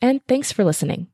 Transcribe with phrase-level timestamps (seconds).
[0.00, 1.08] and thanks for listening.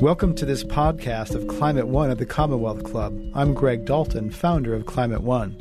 [0.00, 3.18] Welcome to this podcast of Climate One at the Commonwealth Club.
[3.34, 5.58] I'm Greg Dalton, founder of Climate One.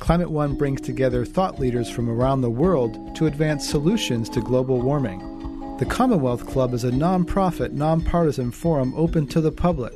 [0.00, 4.80] Climate One brings together thought leaders from around the world to advance solutions to global
[4.80, 5.76] warming.
[5.78, 9.92] The Commonwealth Club is a nonprofit, nonpartisan forum open to the public.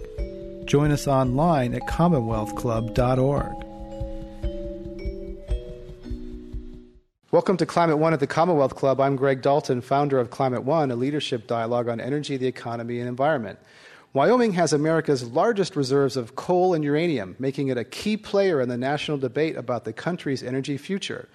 [0.64, 3.71] Join us online at commonwealthclub.org.
[7.32, 9.00] Welcome to Climate One at the Commonwealth Club.
[9.00, 13.08] I'm Greg Dalton, founder of Climate One, a leadership dialogue on energy, the economy, and
[13.08, 13.58] environment.
[14.12, 18.68] Wyoming has America's largest reserves of coal and uranium, making it a key player in
[18.68, 21.26] the national debate about the country's energy future.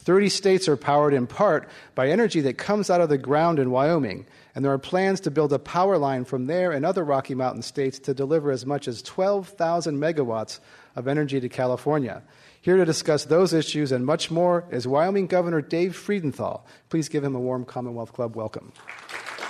[0.00, 3.70] 30 states are powered in part by energy that comes out of the ground in
[3.70, 7.34] Wyoming, and there are plans to build a power line from there and other Rocky
[7.34, 10.60] Mountain states to deliver as much as 12,000 megawatts
[10.96, 12.22] of energy to California.
[12.66, 16.62] Here to discuss those issues and much more is Wyoming Governor Dave Freudenthal.
[16.88, 18.72] Please give him a warm Commonwealth Club welcome.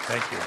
[0.02, 0.38] Thank you.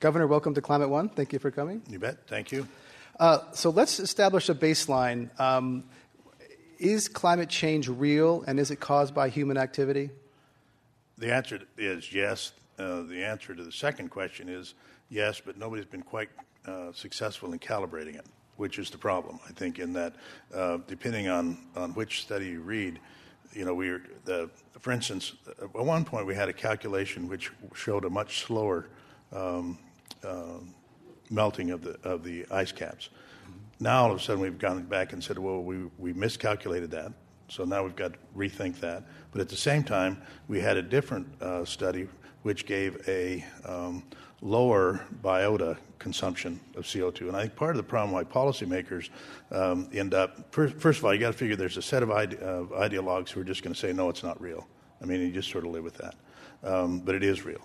[0.00, 1.10] Governor, welcome to Climate One.
[1.10, 1.82] Thank you for coming.
[1.90, 2.26] You bet.
[2.26, 2.66] Thank you.
[3.20, 5.28] Uh, so let's establish a baseline.
[5.38, 5.84] Um,
[6.78, 10.08] is climate change real and is it caused by human activity?
[11.18, 12.52] The answer is yes.
[12.78, 14.72] Uh, the answer to the second question is
[15.10, 16.30] yes, but nobody's been quite
[16.68, 19.40] uh, successful in calibrating it, which is the problem.
[19.48, 20.14] I think in that,
[20.54, 23.00] uh, depending on, on which study you read,
[23.54, 27.50] you know, we are the for instance, at one point we had a calculation which
[27.74, 28.86] showed a much slower
[29.32, 29.78] um,
[30.24, 30.58] uh,
[31.30, 33.10] melting of the of the ice caps.
[33.80, 37.12] Now all of a sudden we've gone back and said, well, we we miscalculated that,
[37.48, 39.04] so now we've got to rethink that.
[39.32, 42.08] But at the same time, we had a different uh, study
[42.42, 44.02] which gave a um,
[44.40, 47.22] lower biota consumption of CO2.
[47.22, 49.10] And I think part of the problem why policymakers
[49.50, 52.40] um, end up, first of all, you got to figure there's a set of ide-
[52.42, 54.66] uh, ideologues who are just going to say, no, it's not real.
[55.02, 56.14] I mean, you just sort of live with that.
[56.64, 57.60] Um, but it is real,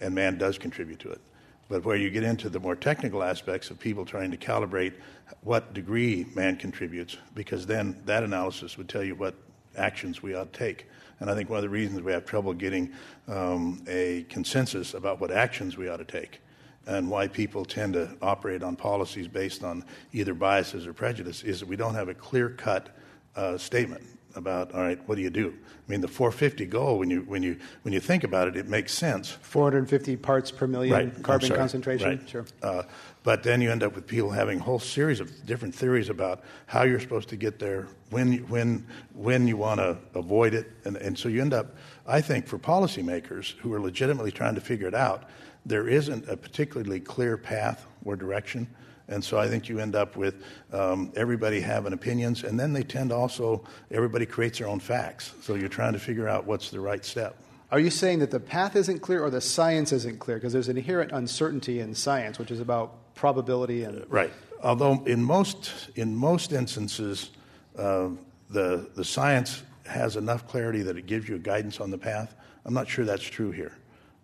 [0.00, 1.20] and man does contribute to it.
[1.68, 4.94] But where you get into the more technical aspects of people trying to calibrate
[5.40, 9.34] what degree man contributes, because then that analysis would tell you what
[9.76, 10.86] actions we ought to take.
[11.20, 12.92] And I think one of the reasons we have trouble getting
[13.28, 16.40] um, a consensus about what actions we ought to take
[16.86, 21.60] and why people tend to operate on policies based on either biases or prejudice is
[21.60, 22.90] that we don't have a clear cut
[23.34, 24.04] uh, statement
[24.36, 25.54] about all right, what do you do?
[25.88, 28.68] I mean, the 450 goal, when you when you when you think about it, it
[28.68, 29.30] makes sense.
[29.30, 31.22] 450 parts per million right.
[31.22, 32.08] carbon concentration.
[32.08, 32.28] Right.
[32.28, 32.44] Sure.
[32.62, 32.82] Uh,
[33.26, 36.44] but then you end up with people having a whole series of different theories about
[36.66, 40.96] how you're supposed to get there, when when when you want to avoid it, and,
[40.98, 41.74] and so you end up.
[42.06, 45.28] I think for policymakers who are legitimately trying to figure it out,
[45.66, 48.68] there isn't a particularly clear path or direction.
[49.08, 52.84] And so I think you end up with um, everybody having opinions, and then they
[52.84, 55.32] tend to also, everybody creates their own facts.
[55.42, 57.36] So you're trying to figure out what's the right step.
[57.72, 60.36] Are you saying that the path isn't clear or the science isn't clear?
[60.36, 64.04] Because there's inherent uncertainty in science, which is about probability and.
[64.08, 64.32] Right.
[64.62, 67.30] Although in most, in most instances,
[67.76, 68.10] uh,
[68.48, 72.34] the, the science has enough clarity that it gives you guidance on the path.
[72.64, 73.76] I'm not sure that's true here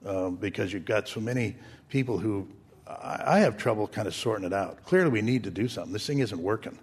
[0.07, 1.57] uh, because you've got so many
[1.89, 2.49] people who
[2.87, 4.85] I have trouble kind of sorting it out.
[4.85, 5.93] Clearly, we need to do something.
[5.93, 6.79] This thing isn't working.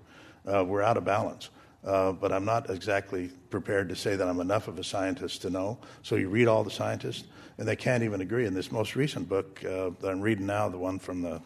[0.46, 1.50] Uh, we're out of balance.
[1.84, 5.50] Uh, but I'm not exactly prepared to say that I'm enough of a scientist to
[5.50, 5.78] know.
[6.02, 7.26] So you read all the scientists,
[7.58, 8.46] and they can't even agree.
[8.46, 11.42] In this most recent book uh, that I'm reading now, the one from the, the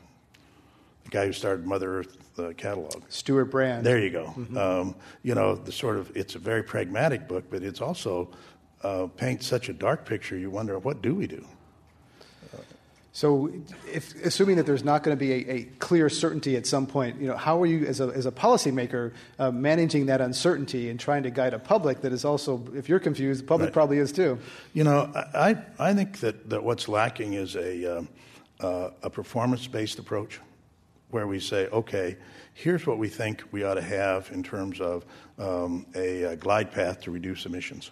[1.13, 3.86] guy who started Mother Earth the catalog, Stewart Brand.
[3.86, 4.25] There you go.
[4.25, 4.57] Mm-hmm.
[4.57, 8.30] Um, you know, the sort of it's a very pragmatic book, but it's also
[8.81, 10.36] uh, paints such a dark picture.
[10.36, 11.45] You wonder what do we do?
[13.15, 13.51] So,
[13.94, 17.21] if, assuming that there's not going to be a, a, clear certainty at some point,
[17.21, 21.00] you know, how are you, as a, as a policymaker, uh, managing that uncertainty and
[21.00, 23.74] trying to guide a public that is also, if you're confused, the public right.
[23.74, 24.39] probably is too?
[24.74, 28.04] You know, I, I think that, that what's lacking is a, uh,
[28.62, 30.39] uh, a performance based approach
[31.13, 32.18] where we say, okay,
[32.54, 35.06] here's what we think we ought to have in terms of
[35.39, 37.92] um, a, a, glide path to reduce emissions.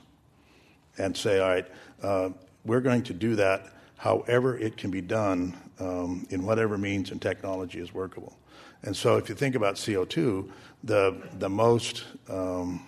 [0.97, 1.67] And say, all right,
[2.03, 2.29] uh,
[2.65, 7.21] we're going to do that however it can be done um, in whatever means and
[7.21, 8.35] technology is workable.
[8.81, 10.49] And so if you think about CO2,
[10.83, 12.83] the, the most, um,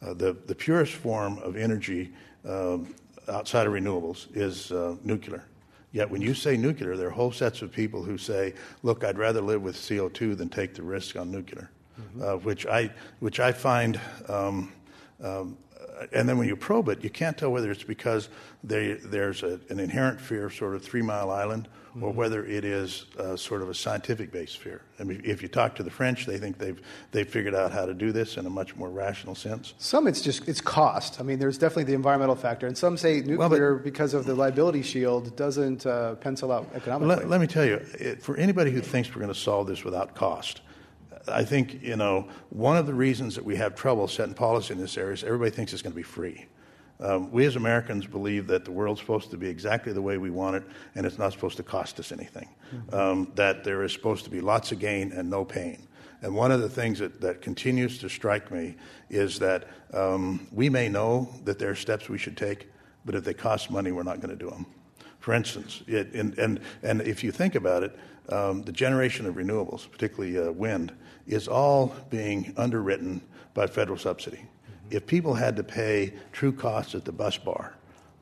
[0.00, 2.12] uh, the, the purest form of energy
[2.48, 2.78] uh,
[3.28, 5.44] outside of renewables is uh, nuclear.
[5.92, 9.18] Yet when you say nuclear, there are whole sets of people who say, look, I'd
[9.18, 12.22] rather live with CO2 than take the risk on nuclear, mm-hmm.
[12.22, 12.90] uh, which, I,
[13.20, 14.72] which I find um,
[15.22, 15.56] um,
[16.12, 18.28] and then when you probe it, you can't tell whether it's because
[18.62, 22.04] they, there's a, an inherent fear, sort of Three Mile Island, mm-hmm.
[22.04, 24.82] or whether it is uh, sort of a scientific based fear.
[25.00, 27.86] I mean, if you talk to the French, they think they've they've figured out how
[27.86, 29.74] to do this in a much more rational sense.
[29.78, 31.20] Some it's just it's cost.
[31.20, 34.26] I mean, there's definitely the environmental factor, and some say nuclear well, but, because of
[34.26, 37.16] the liability shield doesn't uh, pencil out economically.
[37.16, 39.84] Let, let me tell you, it, for anybody who thinks we're going to solve this
[39.84, 40.60] without cost
[41.28, 44.80] I think, you know, one of the reasons that we have trouble setting policy in
[44.80, 46.46] this area is everybody thinks it's going to be free.
[46.98, 50.30] Um, we as Americans believe that the world's supposed to be exactly the way we
[50.30, 50.64] want it,
[50.94, 52.48] and it's not supposed to cost us anything.
[52.74, 52.94] Mm-hmm.
[52.94, 55.86] Um, that there is supposed to be lots of gain and no pain.
[56.22, 58.76] And one of the things that, that continues to strike me
[59.10, 62.68] is that um, we may know that there are steps we should take,
[63.04, 64.66] but if they cost money, we're not going to do them.
[65.20, 67.98] For instance, it, and, and, and if you think about it,
[68.28, 70.92] um, the generation of renewables, particularly uh, wind,
[71.26, 73.20] is all being underwritten
[73.54, 74.46] by federal subsidy.
[74.90, 77.74] If people had to pay true costs at the bus bar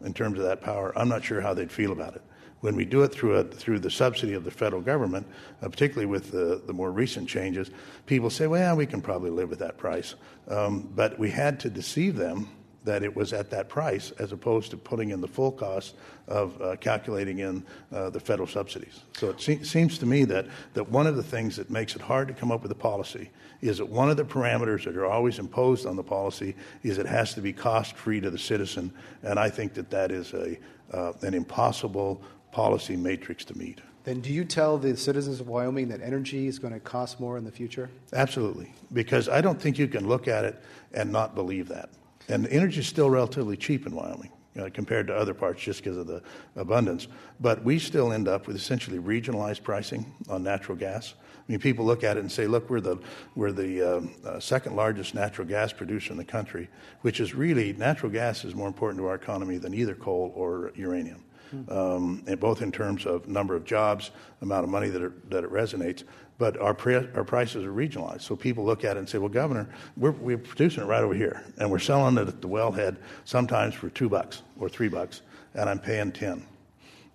[0.03, 2.23] in terms of that power, I'm not sure how they'd feel about it.
[2.61, 5.27] When we do it through, a, through the subsidy of the federal government,
[5.63, 7.71] uh, particularly with the, the more recent changes,
[8.07, 10.15] people say, well, we can probably live with that price.
[10.49, 12.49] Um, but we had to deceive them
[12.85, 15.95] that it was at that price as opposed to putting in the full cost
[16.29, 19.01] of uh, calculating in uh, the federal subsidies.
[19.17, 22.03] So it se- seems to me that, that one of the things that makes it
[22.03, 23.31] hard to come up with a policy
[23.63, 27.07] is that one of the parameters that are always imposed on the policy is it
[27.07, 28.93] has to be cost free to the citizen,
[29.23, 30.59] and I think that that is a,
[30.93, 32.23] uh, an impossible
[32.53, 33.81] policy matrix to meet.
[34.05, 37.39] Then do you tell the citizens of Wyoming that energy is going to cost more
[37.39, 37.89] in the future?
[38.13, 41.89] Absolutely, because I don't think you can look at it and not believe that.
[42.29, 44.31] And energy is still relatively cheap in Wyoming.
[44.57, 46.23] Uh, compared to other parts just because of the
[46.55, 47.09] abundance.
[47.41, 51.15] But we still end up with essentially regionalized pricing on natural gas.
[51.37, 52.99] I mean, people look at it and say, look, we're the,
[53.35, 56.69] we're the uh, uh, second largest natural gas producer in the country,
[57.01, 60.71] which is really, natural gas is more important to our economy than either coal or
[60.77, 61.25] uranium.
[61.51, 61.73] Hmm.
[61.73, 65.43] Um, and both in terms of number of jobs, amount of money that it, that
[65.43, 66.05] it resonates,
[66.39, 68.23] but our, pre- our prices are regionalized.
[68.23, 71.15] So people look at it and say, well, Governor, we're, we're producing it right over
[71.15, 75.23] here, and we're selling it at the wellhead sometimes for two bucks or three bucks,
[75.55, 76.45] and I'm paying 10.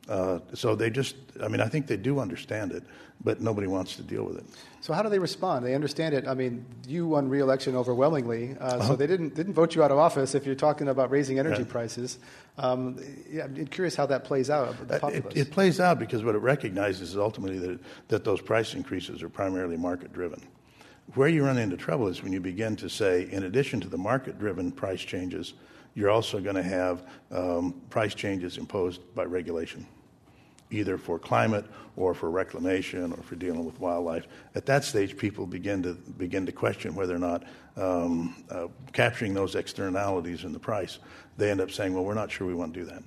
[0.07, 2.83] Uh, so they just, I mean, I think they do understand it,
[3.23, 4.45] but nobody wants to deal with it.
[4.81, 5.65] So how do they respond?
[5.65, 6.27] They understand it.
[6.27, 8.87] I mean, you won re-election overwhelmingly, uh, uh-huh.
[8.87, 11.63] so they didn't didn't vote you out of office if you're talking about raising energy
[11.63, 11.69] right.
[11.69, 12.19] prices.
[12.57, 12.97] Um,
[13.29, 14.75] yeah, I'm curious how that plays out.
[14.89, 18.73] Uh, it, it, plays out because what it recognizes is ultimately that that those price
[18.73, 20.41] increases are primarily market driven.
[21.15, 23.97] Where you run into trouble is when you begin to say, in addition to the
[23.97, 25.55] market driven price changes,
[25.95, 29.85] you're also going to have um, price changes imposed by regulation
[30.71, 34.27] either for climate or for reclamation or for dealing with wildlife.
[34.55, 37.43] At that stage, people begin to begin to question whether or not
[37.75, 40.99] um, uh, capturing those externalities in the price.
[41.37, 43.03] They end up saying, "Well, we're not sure we want to do that."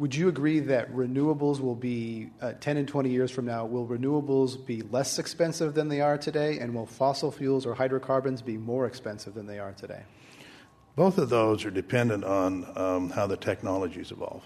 [0.00, 3.64] Would you agree that renewables will be uh, 10 and 20 years from now?
[3.64, 8.42] Will renewables be less expensive than they are today, and will fossil fuels or hydrocarbons
[8.42, 10.02] be more expensive than they are today?
[10.96, 14.42] Both of those are dependent on um, how the technologies evolve.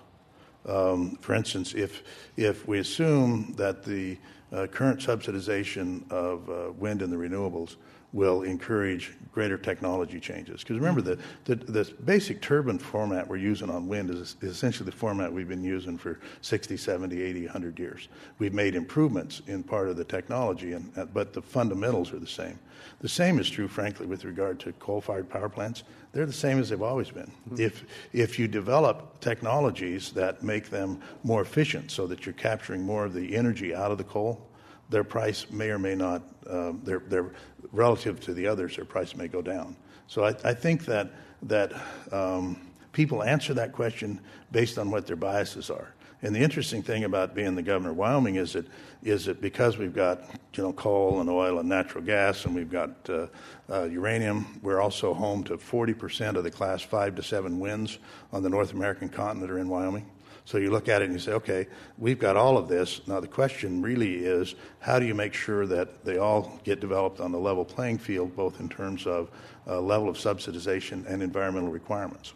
[0.68, 2.02] Um, for instance, if,
[2.36, 4.18] if we assume that the
[4.52, 7.76] uh, current subsidization of uh, wind and the renewables
[8.12, 10.62] will encourage greater technology changes.
[10.62, 14.86] Because remember, the, the, the, basic turbine format we're using on wind is, is, essentially
[14.86, 18.08] the format we've been using for 60, 70, 80, 100 years.
[18.38, 22.26] We've made improvements in part of the technology, and, uh, but the fundamentals are the
[22.26, 22.58] same.
[23.00, 25.84] The same is true, frankly, with regard to coal fired power plants.
[26.12, 27.30] They're the same as they've always been.
[27.50, 27.60] Mm-hmm.
[27.60, 33.04] If, if you develop technologies that make them more efficient so that you're capturing more
[33.04, 34.48] of the energy out of the coal,
[34.88, 37.32] their price may or may not, um, their, their,
[37.72, 39.76] relative to the others, their price may go down.
[40.06, 41.10] So I, I think that,
[41.42, 41.72] that
[42.12, 45.92] um, people answer that question based on what their biases are.
[46.20, 48.66] And the interesting thing about being the governor of Wyoming is that,
[49.04, 50.22] is that because we've got
[50.54, 53.26] you know, coal and oil and natural gas and we've got uh,
[53.70, 57.98] uh, uranium, we're also home to 40% of the class 5 to 7 winds
[58.32, 60.10] on the North American continent are in Wyoming.
[60.48, 61.66] So you look at it and you say, okay,
[61.98, 63.06] we've got all of this.
[63.06, 67.20] Now the question really is, how do you make sure that they all get developed
[67.20, 69.30] on a level playing field, both in terms of
[69.66, 72.32] uh, level of subsidization and environmental requirements?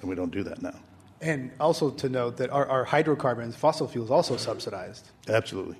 [0.00, 0.74] And we don't do that now.
[1.20, 5.12] And also to note that our, our hydrocarbons, fossil fuels, also subsidized.
[5.28, 5.76] Absolutely,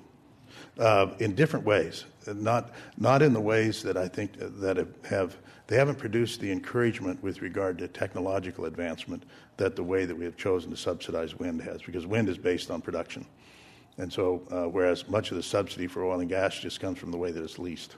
[0.79, 5.37] uh, in different ways, not not in the ways that I think that have
[5.67, 9.23] they haven't produced the encouragement with regard to technological advancement
[9.57, 12.71] that the way that we have chosen to subsidize wind has, because wind is based
[12.71, 13.25] on production,
[13.97, 17.11] and so uh, whereas much of the subsidy for oil and gas just comes from
[17.11, 17.95] the way that it's leased.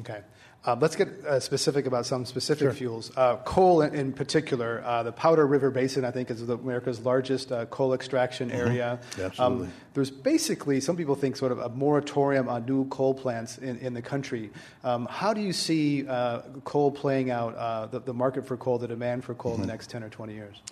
[0.00, 0.20] Okay.
[0.66, 2.72] Uh, let's get uh, specific about some specific sure.
[2.72, 3.12] fuels.
[3.16, 7.00] Uh, coal, in, in particular, uh, the Powder River Basin, I think, is the, America's
[7.00, 8.68] largest uh, coal extraction mm-hmm.
[8.68, 9.00] area.
[9.20, 9.66] Absolutely.
[9.66, 13.76] Um, there's basically, some people think, sort of a moratorium on new coal plants in,
[13.78, 14.50] in the country.
[14.84, 18.88] Um, how do you see uh, coal playing out, the, the, market for coal, the
[18.88, 19.62] demand for coal mm-hmm.
[19.62, 19.76] in the mm-hmm.
[19.76, 20.62] next 10 or 20 years?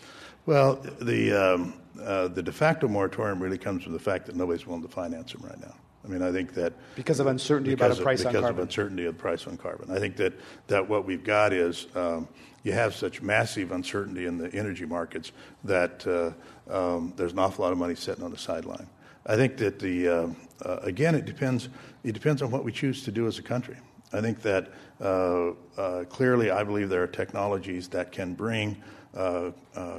[0.47, 4.83] Well, the, um, the de facto moratorium really comes from the fact that nobody's willing
[4.83, 5.75] to finance them right now.
[6.05, 8.43] I mean, I think that because of uncertainty because about a price of, on because
[8.43, 8.61] carbon.
[8.61, 9.91] of uncertainty of the price on carbon.
[9.91, 10.33] I think that
[10.67, 12.29] that what we've got is um,
[12.65, 15.33] you have such massive uncertainty in the energy markets
[15.65, 16.33] that uh,
[16.73, 18.89] um, there's an awful lot of money sitting on the sideline.
[19.27, 20.29] I think that the uh,
[20.65, 21.69] uh, again, it depends.
[22.03, 23.77] It depends on what we choose to do as a country.
[24.13, 28.77] I think that uh, uh, clearly, I believe there are technologies that can bring
[29.15, 29.51] uh,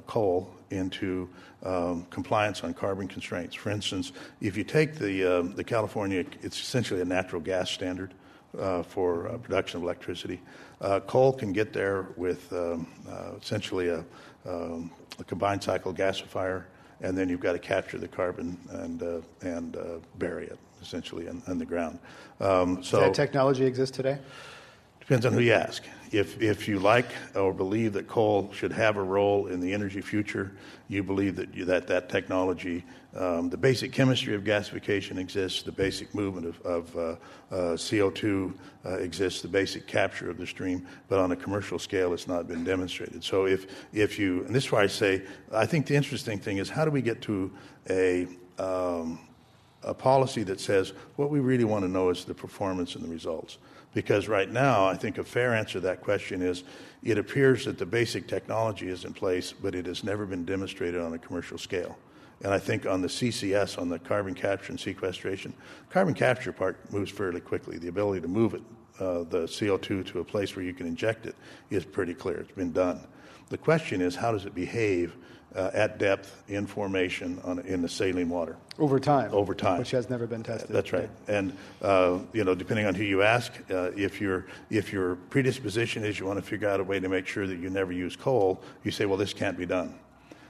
[0.06, 1.30] coal into
[1.64, 3.56] um, compliance on carbon constraints.
[3.56, 8.14] For instance, if you take the, uh, the California, it's essentially a natural gas standard
[8.58, 10.40] uh, for uh, production of electricity.
[10.82, 14.04] Uh, coal can get there with um, uh, essentially a,
[14.46, 16.66] um, a, combined cycle gasifier,
[17.02, 19.78] and then you've got to capture the carbon and, uh, and
[20.18, 21.98] bury it essentially in, in the ground.
[22.42, 24.20] Um, so Does that technology exists today?
[25.04, 25.84] Depends on who you ask.
[26.14, 30.00] If, if you like or believe that coal should have a role in the energy
[30.00, 30.54] future,
[30.88, 35.74] you believe that you, that, that technology, um, the basic chemistry of gasification exists, the
[35.74, 37.02] basic movement of, of uh,
[37.52, 38.54] uh, CO2
[38.86, 42.48] uh, exists, the basic capture of the stream, but on a commercial scale, it's not
[42.48, 43.26] been demonstrated.
[43.26, 46.60] So if, if you, and this is why I say, I think the interesting thing
[46.60, 47.52] is how do we get to
[47.90, 48.26] a,
[48.58, 49.20] um,
[49.84, 53.10] a policy that says what we really want to know is the performance and the
[53.10, 53.58] results.
[53.94, 56.64] Because right now, I think a fair answer to that question is
[57.04, 61.00] it appears that the basic technology is in place, but it has never been demonstrated
[61.02, 61.98] on a commercial scale.
[62.44, 65.54] And I think on the CCS, on the carbon capture and sequestration,
[65.90, 67.78] carbon capture part moves fairly quickly.
[67.78, 68.62] The ability to move it,
[69.00, 71.36] uh, the CO2 to a place where you can inject it,
[71.70, 72.38] is pretty clear.
[72.38, 73.08] It's been done.
[73.50, 75.16] The question is, how does it behave
[75.56, 78.56] uh, at depth in formation on, in the saline water.
[78.80, 79.32] Over time.
[79.34, 79.80] Over time.
[79.80, 80.70] Which has never been tested.
[80.70, 81.10] That's right.
[81.28, 86.04] And, uh, you know, depending on who you ask, uh, if, your, if your predisposition
[86.04, 88.16] is you want to figure out a way to make sure that you never use
[88.16, 89.98] coal, you say, well, this can't be done.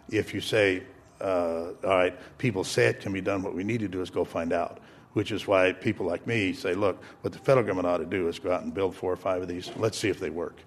[0.09, 0.83] If you say,
[1.19, 4.09] uh, all right, people say it can be done, what we need to do is
[4.09, 4.79] go find out
[5.13, 8.27] which is why people like me say, look, what the federal government ought to do
[8.27, 9.71] is go out and build four or five of these.
[9.77, 10.57] Let's see if they work.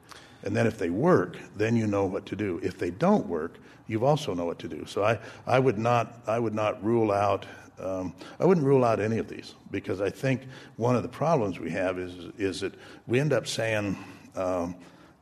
[0.45, 2.61] And then if they work, then you know what to do.
[2.63, 4.85] If they don't work, you also know what to do.
[4.87, 7.47] So I, I, would, not, I would not rule out,
[7.81, 10.43] um, I wouldn't rule out any of these because I think
[10.77, 12.75] one of the problems we have is, is that
[13.07, 13.97] we end up saying,
[14.35, 14.77] um,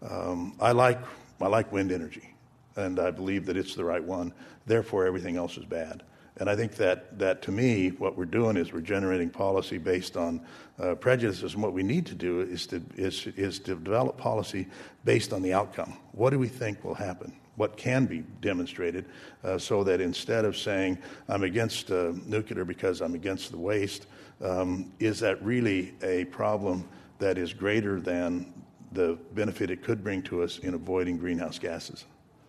[0.08, 1.00] um, I, like,
[1.40, 2.34] I like wind energy
[2.76, 4.32] and I believe that it's the right one,
[4.66, 6.02] therefore everything else is bad.
[6.38, 10.16] And I think that, that to me, what we're doing is we're generating policy based
[10.16, 10.40] on
[10.80, 11.54] uh, prejudices.
[11.54, 14.66] And what we need to do is to, is, is to develop policy
[15.04, 15.96] based on the outcome.
[16.12, 17.34] What do we think will happen?
[17.56, 19.06] what can be demonstrated
[19.44, 20.98] uh, so that instead of saying
[21.28, 24.06] I'm against uh, nuclear because I'm against the waste,
[24.42, 26.88] um, is that really a problem
[27.18, 28.52] that is greater than
[28.92, 32.04] the benefit it could bring to us in avoiding greenhouse gases?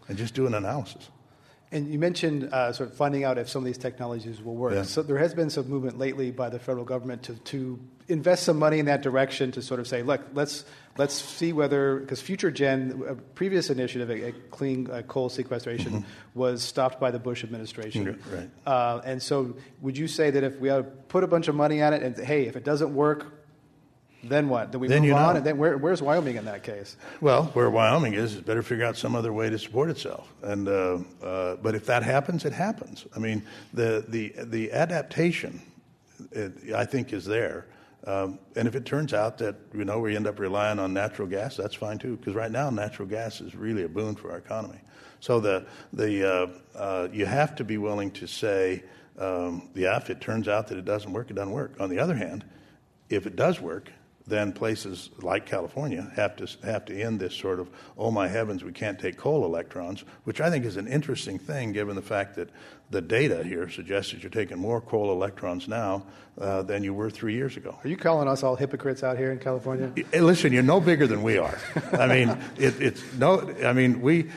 [0.07, 1.09] And just do an analysis.
[1.75, 4.73] And you mentioned uh, sort of finding out if some of these technologies will work.
[4.73, 4.83] Yeah.
[4.83, 7.77] So there has been some movement lately by the federal government to, to
[8.07, 10.63] invest some money in that direction to sort of say, look, let's
[10.97, 16.39] let's see whether because FutureGen, a previous initiative, a, a clean uh, coal sequestration, mm-hmm.
[16.39, 18.05] was stopped by the Bush administration.
[18.05, 18.35] Mm-hmm.
[18.35, 18.49] Right.
[18.65, 20.71] Uh, and so, would you say that if we
[21.09, 23.44] put a bunch of money at it, and hey, if it doesn't work,
[24.29, 24.71] then what?
[24.71, 25.33] Do we then move you on?
[25.33, 25.37] Know.
[25.37, 26.95] And then where, where's Wyoming in that case?
[27.21, 30.31] Well, where Wyoming is, it better figure out some other way to support itself.
[30.43, 33.05] And uh, uh, but if that happens, it happens.
[33.15, 35.61] I mean, the the the adaptation,
[36.31, 37.67] it, I think, is there.
[38.07, 41.27] Um, and if it turns out that you know we end up relying on natural
[41.27, 42.17] gas, that's fine too.
[42.17, 44.79] Because right now, natural gas is really a boon for our economy.
[45.19, 48.83] So the the uh, uh, you have to be willing to say,
[49.17, 51.73] um, yeah, if it turns out that it doesn't work, it doesn't work.
[51.79, 52.45] On the other hand,
[53.09, 53.91] if it does work,
[54.27, 58.63] then places like California have to have to end this sort of oh my heavens
[58.63, 62.35] we can't take coal electrons, which I think is an interesting thing given the fact
[62.35, 62.49] that
[62.89, 66.03] the data here suggests that you're taking more coal electrons now
[66.39, 67.77] uh, than you were three years ago.
[67.83, 69.91] Are you calling us all hypocrites out here in California?
[70.13, 71.57] Listen, you're no bigger than we are.
[71.93, 73.53] I mean, it, it's no.
[73.63, 74.29] I mean, we.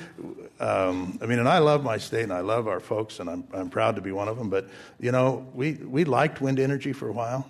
[0.60, 3.44] Um, I mean, and I love my state and I love our folks, and I'm,
[3.52, 4.50] I'm proud to be one of them.
[4.50, 4.68] But
[4.98, 7.48] you know, we we liked wind energy for a while.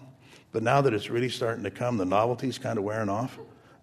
[0.53, 3.39] But now that it's really starting to come, the novelty's kind of wearing off.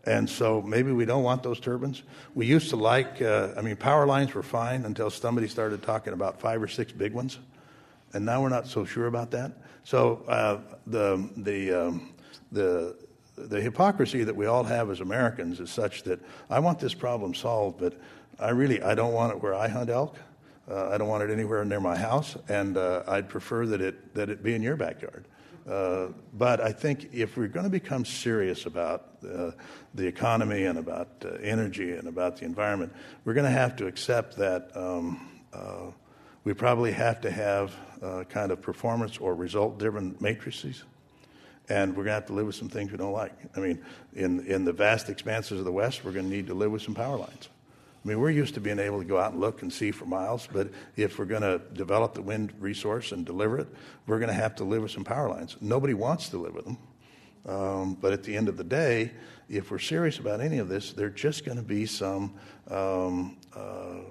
[0.06, 2.04] And so maybe we don't want those turbines.
[2.36, 6.14] We used to like, uh, I mean, power lines were fine until somebody started talking
[6.14, 7.40] about five or six big ones.
[8.14, 9.52] And now we're not so sure about that.
[9.84, 12.14] So uh, the, the, um,
[12.52, 12.96] the,
[13.38, 16.20] the hypocrisy that we all have as Americans is such that
[16.50, 17.94] I want this problem solved, but
[18.40, 20.18] I really I don't want it where I hunt elk.
[20.70, 24.14] Uh, I don't want it anywhere near my house, and uh, I'd prefer that it
[24.16, 25.26] that it be in your backyard.
[25.70, 29.52] Uh, but I think if we're going to become serious about uh,
[29.96, 32.94] the economy and about uh, energy and about the environment,
[33.24, 35.92] we're going to have to accept that um, uh,
[36.44, 40.84] we probably have to have uh, kind of performance or result driven matrices.
[41.68, 43.34] And we're going to have to live with some things we don't like.
[43.56, 46.54] I mean, in, in the vast expanses of the West, we're going to need to
[46.54, 47.50] live with some power lines.
[48.06, 50.06] I mean, we're used to being able to go out and look and see for
[50.06, 53.68] miles, but if we're going to develop the wind resource and deliver it,
[54.06, 55.58] we're going to have to live with some power lines.
[55.60, 56.78] Nobody wants to live with them.
[57.48, 59.12] Um, but at the end of the day,
[59.50, 62.36] if we're serious about any of this, there are just going to be some
[62.70, 64.02] um, uh,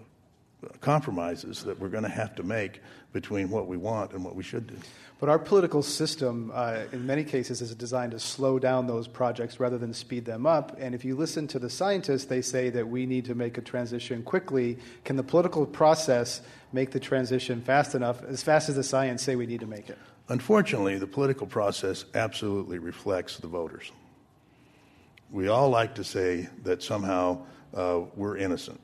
[0.81, 2.81] compromises that we're going to have to make
[3.15, 4.77] between what we want and what we should do.
[5.21, 9.61] But our political system, uh, in many cases, is designed to slow down those projects
[9.61, 10.77] rather than speed them up.
[10.79, 13.63] And if you listen to the scientists, they say that we need to make a
[13.63, 14.77] transition quickly.
[15.05, 16.43] Can the political process
[16.73, 19.89] make the transition fast enough, as fast as the science say we need to make
[19.89, 19.99] it?
[20.29, 23.93] Unfortunately, the political process absolutely reflects the voters.
[25.31, 28.81] We all like to say that somehow uh, we're innocent.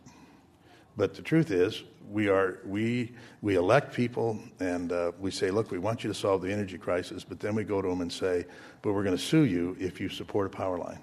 [0.96, 5.71] But the truth is, we are we we elect people and uh, we say, look,
[5.71, 8.12] we want you to solve the energy crisis, but then we go to them and
[8.12, 8.47] say,
[8.83, 10.99] but we're going to sue you if you support a power line.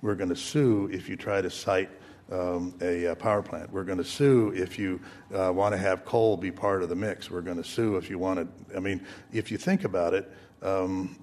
[0.00, 1.90] We're going to sue if you try to site
[2.30, 3.72] um, a, a, power plant.
[3.72, 5.00] We're going to sue if you
[5.34, 7.30] uh, want to have coal be part of the mix.
[7.30, 8.76] We're going to sue if you want to.
[8.76, 11.18] I mean, if you think about it, um,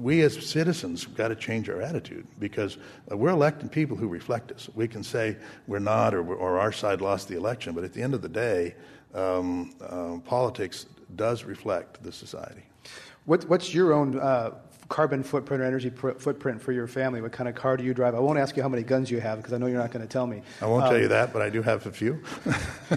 [0.00, 4.50] we as citizens have got to change our attitude because we're electing people who reflect
[4.52, 4.68] us.
[4.74, 5.36] We can say
[5.66, 8.28] we're not or, or our side lost the election, but at the end of the
[8.28, 8.74] day,
[9.14, 10.86] um, uh, politics
[11.16, 12.62] does reflect the society.
[13.26, 14.52] What, what's your own uh,
[14.88, 17.20] carbon footprint or energy pr- footprint for your family?
[17.20, 18.14] What kind of car do you drive?
[18.14, 20.06] I won't ask you how many guns you have because I know you're not going
[20.06, 20.42] to tell me.
[20.62, 22.22] I won't um, tell you that, but I do have a few.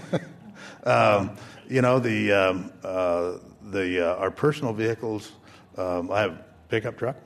[0.83, 1.35] um,
[1.67, 3.33] you know, the, um, uh,
[3.71, 5.31] the, uh, our personal vehicles,
[5.77, 7.17] um, I have pickup truck.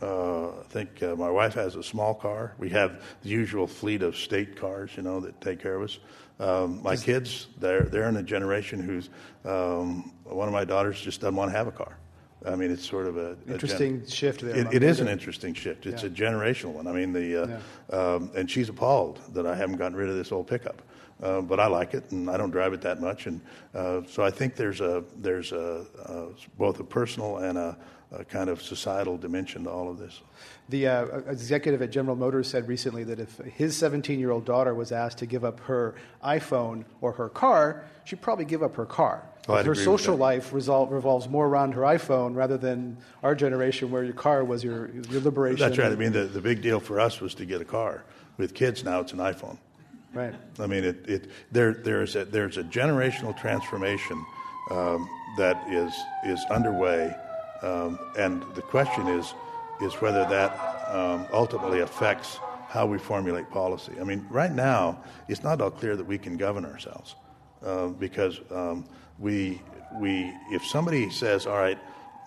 [0.00, 2.54] Uh, I think uh, my wife has a small car.
[2.58, 5.98] We have the usual fleet of state cars, you know, that take care of us.
[6.38, 9.10] Um, my kids, they're they're in a generation who's
[9.44, 11.96] um, one of my daughters just doesn't want to have a car.
[12.46, 14.56] I mean, it's sort of a interesting a gen- shift there.
[14.56, 15.86] it, it is an interesting shift.
[15.86, 16.10] It's yeah.
[16.10, 16.86] a generational one.
[16.86, 17.96] I mean, the uh, yeah.
[17.98, 20.82] um, and she's appalled that I haven't gotten rid of this old pickup.
[21.22, 23.40] Uh, but I like it, and I don't drive it that much, and
[23.72, 26.26] uh, so I think there's a there's a, uh,
[26.58, 27.76] both a personal and a,
[28.18, 30.20] a kind of societal dimension to all of this.
[30.68, 34.74] The uh, executive at General Motors said recently that if his 17 year old daughter
[34.74, 38.86] was asked to give up her iPhone or her car, she'd probably give up her
[38.86, 39.24] car.
[39.46, 44.02] Oh, her social life resol- revolves more around her iPhone rather than our generation where
[44.02, 45.60] your car was your, your liberation.
[45.60, 45.92] That's right.
[45.92, 48.04] I mean, the, the big deal for us was to get a car.
[48.38, 49.58] With kids now, it's an iPhone.
[50.14, 50.34] Right.
[50.58, 54.24] I mean, it, it, there, there's, a, there's a generational transformation
[54.70, 55.92] um, that is,
[56.24, 57.14] is underway
[57.64, 59.34] um, and the question is,
[59.80, 60.52] is whether that
[60.88, 63.92] um, ultimately affects how we formulate policy.
[64.00, 67.14] I mean, right now, it's not all clear that we can govern ourselves
[67.64, 68.84] uh, because um,
[69.18, 69.62] we,
[70.00, 71.78] we, if somebody says, all right,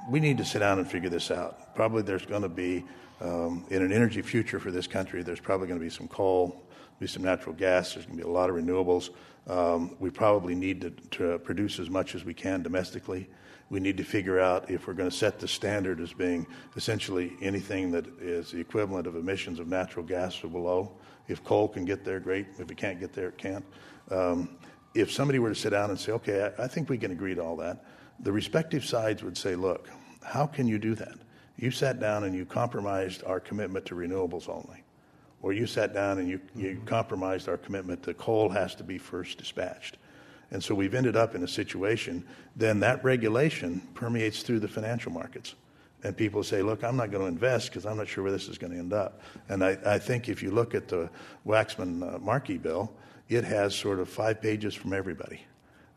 [0.10, 2.84] we need to sit down and figure this out, probably there's going to be,
[3.21, 6.63] um, in an energy future for this country, there's probably going to be some coal,
[7.00, 9.10] be some natural gas, there's going to be a lot of renewables.
[9.47, 13.28] Um, we probably need to, to produce as much as we can domestically
[13.69, 17.34] we need to figure out if we're going to set the standard as being essentially
[17.41, 20.91] anything that is the equivalent of emissions of natural gas or below.
[21.27, 22.47] If coal can get there, great.
[22.58, 23.65] If it can't get there, it can't.
[24.10, 24.58] Um,
[24.93, 27.36] if somebody were to sit down and say, okay, I, I think we can agree
[27.36, 27.84] to all that,
[28.21, 29.89] the respective sides would say, look,
[30.23, 31.15] how can you do that?
[31.58, 34.84] You sat down and you compromised our commitment to renewables only.
[35.41, 38.97] Or you sat down and you, you compromised our commitment that coal has to be
[38.97, 39.97] first dispatched.
[40.51, 45.12] And so we've ended up in a situation, then that regulation permeates through the financial
[45.12, 45.55] markets.
[46.03, 48.47] And people say, look, I'm not going to invest because I'm not sure where this
[48.47, 49.21] is going to end up.
[49.49, 51.10] And I, I think if you look at the
[51.45, 52.93] Waxman uh, Markey bill,
[53.29, 55.41] it has sort of five pages from everybody.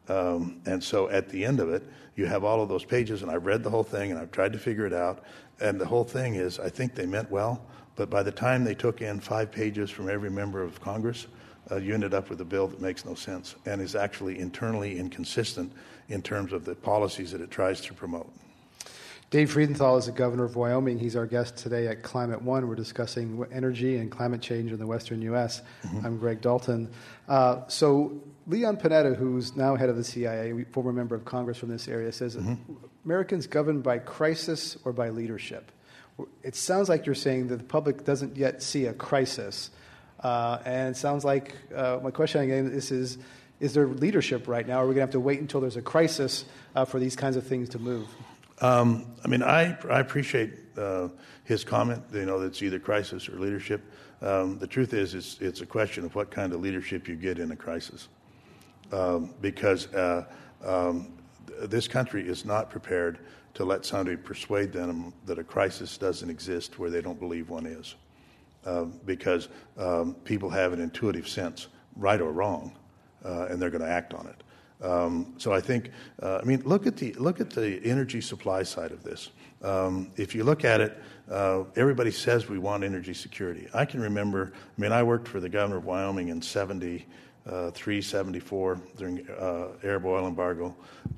[0.09, 1.85] Um, and so at the end of it,
[2.17, 4.53] you have all of those pages, and I've read the whole thing and I've tried
[4.55, 5.23] to figure it out.
[5.61, 8.75] And the whole thing is, I think they meant well, but by the time they
[8.75, 11.27] took in five pages from every member of Congress,
[11.71, 14.99] uh, you ended up with a bill that makes no sense and is actually internally
[14.99, 15.73] inconsistent
[16.09, 18.31] in terms of the policies that it tries to promote.
[19.31, 20.99] Dave Freudenthal is the governor of Wyoming.
[20.99, 22.67] He's our guest today at Climate One.
[22.67, 25.63] We're discussing energy and climate change in the western U.S.
[25.85, 26.05] Mm-hmm.
[26.05, 26.91] I'm Greg Dalton.
[27.29, 31.69] Uh, so, Leon Panetta, who's now head of the CIA, former member of Congress from
[31.69, 32.55] this area, says mm-hmm.
[33.05, 35.71] Americans governed by crisis or by leadership.
[36.43, 39.71] It sounds like you're saying that the public doesn't yet see a crisis.
[40.23, 43.19] Uh, and it sounds like uh, my question again is, is
[43.61, 44.79] is there leadership right now?
[44.79, 47.15] Or are we going to have to wait until there's a crisis uh, for these
[47.15, 48.09] kinds of things to move?
[48.63, 51.09] Um, I mean, I, I appreciate uh,
[51.45, 52.03] his comment.
[52.13, 53.83] You know, that it's either crisis or leadership.
[54.23, 57.39] Um, the truth is, it's, it's, a question of what kind of leadership you get
[57.39, 58.09] in a crisis.
[58.93, 60.27] Um, because uh,
[60.65, 61.13] um,
[61.63, 63.19] this country is not prepared
[63.55, 67.67] to let somebody persuade them that a crisis doesn't exist where they don't believe one
[67.67, 67.95] is.
[68.65, 72.77] Uh, because um, people have an intuitive sense, right or wrong,
[73.25, 74.43] uh, and they're going to act on it.
[74.85, 75.91] Um, so I think,
[76.23, 79.31] uh, I mean, look at the look at the energy supply side of this.
[79.63, 83.67] Um, if you look at it, uh, everybody says we want energy security.
[83.73, 84.53] I can remember.
[84.55, 87.07] I mean, I worked for the governor of Wyoming in '73,
[87.49, 90.75] uh, '74 during uh, Arab oil embargo.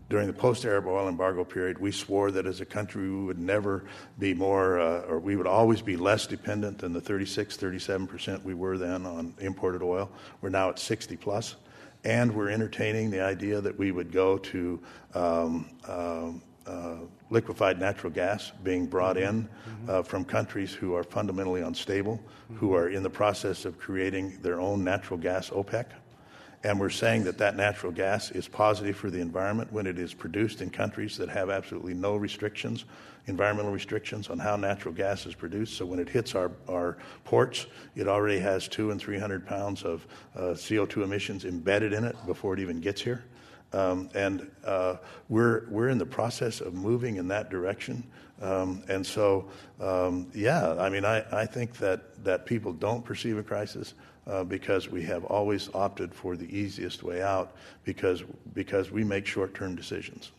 [0.08, 3.84] During the post-Arab oil embargo period, we swore that as a country we would never
[4.18, 8.44] be more, uh, or we would always be less dependent than the 36, 37 percent
[8.44, 10.10] we were then on imported oil.
[10.40, 11.56] We're now at 60 plus
[12.04, 14.80] and we're entertaining the idea that we would go to
[15.14, 16.30] um, uh,
[16.66, 16.96] uh,
[17.30, 19.90] liquefied natural gas being brought in mm-hmm.
[19.90, 22.56] uh, from countries who are fundamentally unstable, mm-hmm.
[22.56, 25.86] who are in the process of creating their own natural gas OPEC.
[26.64, 30.14] And we're saying that that natural gas is positive for the environment when it is
[30.14, 32.84] produced in countries that have absolutely no restrictions
[33.26, 35.76] environmental restrictions on how natural gas is produced.
[35.76, 40.06] So when it hits our, our ports, it already has two and 300 pounds of
[40.34, 43.24] uh, CO2 emissions embedded in it before it even gets here.
[43.72, 44.96] Um, and uh,
[45.28, 48.04] we're, we're in the process of moving in that direction.
[48.42, 49.48] Um, and so,
[49.80, 53.94] um, yeah, I mean, I, I think that, that people don't perceive a crisis.
[54.24, 58.22] Uh, because we have always opted for the easiest way out because,
[58.54, 60.30] because we make short term decisions.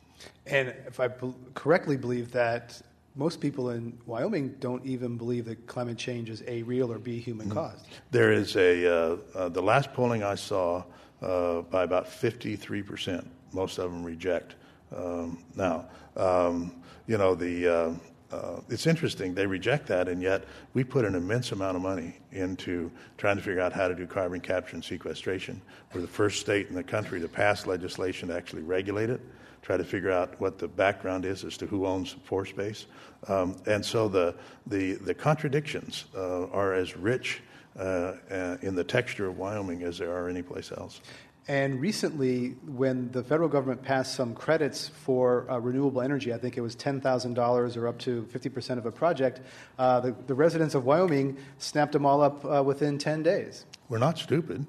[0.46, 1.10] And if I
[1.54, 2.82] correctly believe that
[3.16, 7.20] most people in Wyoming don't even believe that climate change is A, real or B,
[7.20, 7.58] human mm-hmm.
[7.58, 7.86] caused.
[8.12, 10.84] There is a, uh, uh, the last polling I saw
[11.22, 14.56] uh, by about 53%, most of them reject.
[14.96, 18.00] Um, now, um, you know, the,
[18.34, 22.18] uh, it's interesting, they reject that, and yet we put an immense amount of money
[22.32, 25.62] into trying to figure out how to do carbon capture and sequestration.
[25.94, 29.22] We're the first state in the country to pass legislation to actually regulate it
[29.64, 32.86] try to figure out what the background is as to who owns pore space.
[33.28, 34.36] Um, and so the,
[34.68, 37.42] the, the contradictions uh, are as rich
[37.80, 41.00] uh, uh, in the texture of Wyoming as there are anyplace else.
[41.48, 46.58] And recently, when the federal government passed some credits for uh, renewable energy, I think
[46.58, 49.42] it was $10,000 or up to 50% of a project,
[49.78, 53.66] uh, the, the, residents of Wyoming snapped them all up uh, within 10 days.
[53.90, 54.66] We're not stupid.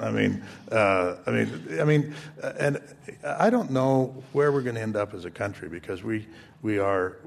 [0.00, 2.80] I mean, uh, I mean, I mean, uh, and
[3.24, 6.26] I don't know where we're going to end up as a country because we
[6.62, 7.18] we are.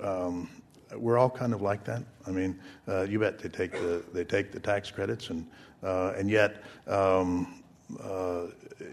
[0.00, 0.48] Um,
[0.94, 2.02] we're all kind of like that.
[2.26, 5.46] I mean, uh, you bet they take the they take the tax credits, and
[5.82, 7.61] and yet, um,
[8.02, 8.46] uh,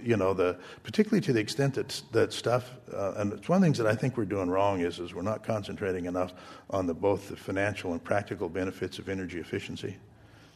[0.04, 3.62] you know, the particularly to the extent that that stuff, uh, and it's one of
[3.62, 6.34] the things that I think we're doing wrong is is we're not concentrating enough
[6.69, 9.97] on the both the financial and practical benefits of energy efficiency.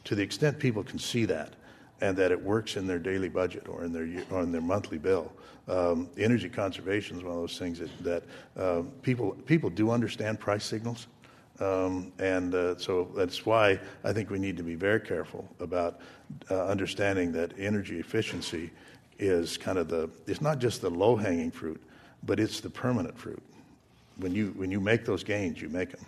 [0.06, 1.54] To the extent people can see that,
[2.02, 4.98] and that it works in their daily budget or in their or in their monthly
[4.98, 5.32] bill.
[5.67, 8.24] Um, energy conservation is one of those things that, that
[8.58, 11.08] uh, people people do understand price signals,
[11.59, 15.99] um, and uh, so that's why I think we need to be very careful about
[16.49, 18.71] uh, understanding that energy efficiency
[19.19, 21.81] is kind of the it's not just the low hanging fruit,
[22.23, 23.41] but it's the permanent fruit.
[24.17, 26.05] When you when you make those gains, you make them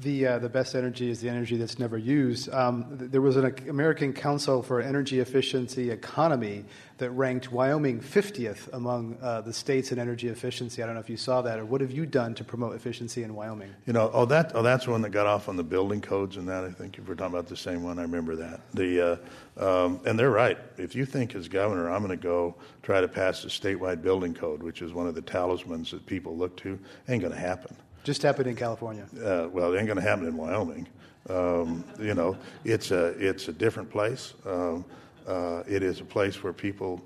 [0.00, 2.52] the, uh, the best energy is the energy that's never used.
[2.52, 6.64] Um, there was an American Council for Energy Efficiency Economy
[6.98, 10.82] that ranked Wyoming 50th among uh, the states in energy efficiency.
[10.82, 13.22] I don't know if you saw that, or what have you done to promote efficiency
[13.22, 13.74] in Wyoming?
[13.86, 16.48] You know, oh, that, oh that's one that got off on the building codes and
[16.48, 16.64] that.
[16.64, 18.60] I think if we're talking about the same one, I remember that.
[18.72, 19.20] The,
[19.58, 20.58] uh, um, and they're right.
[20.78, 24.32] If you think as governor, I'm going to go try to pass a statewide building
[24.32, 27.76] code, which is one of the talismans that people look to, ain't going to happen
[28.02, 29.06] Just happened in California.
[29.14, 30.88] Uh, well, it ain't going to happen in Wyoming.
[31.28, 34.34] Um, you know, it's a it's a different place.
[34.46, 34.84] Um,
[35.26, 37.02] uh, it is a place where people,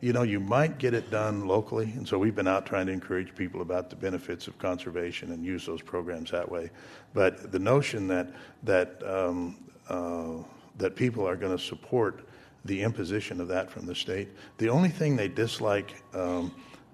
[0.00, 2.92] you know, you might get it done locally, and so we've been out trying to
[2.92, 6.70] encourage people about the benefits of conservation and use those programs that way.
[7.14, 9.56] But the notion that that um,
[9.88, 10.44] uh,
[10.76, 12.28] that people are going to support
[12.64, 16.00] the imposition of that from the state, the only thing they dislike.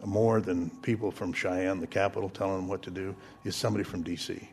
[0.05, 3.15] More than people from Cheyenne, the capital, telling them what to do,
[3.45, 4.49] is somebody from D.C.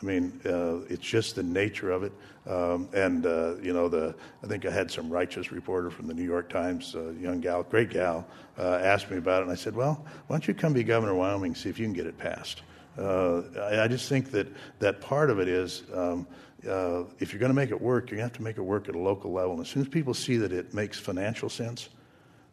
[0.00, 2.12] I mean, uh, it's just the nature of it.
[2.46, 6.14] Um, and, uh, you know, the, I think I had some righteous reporter from the
[6.14, 8.26] New York Times, uh, young gal, great gal,
[8.58, 9.44] uh, asked me about it.
[9.44, 11.78] And I said, well, why don't you come be governor of Wyoming and see if
[11.78, 12.62] you can get it passed?
[12.98, 16.26] Uh, I, I, just think that, that part of it is um,
[16.68, 18.94] uh, if you're going to make it work, you have to make it work at
[18.94, 19.52] a local level.
[19.52, 21.88] And as soon as people see that it makes financial sense,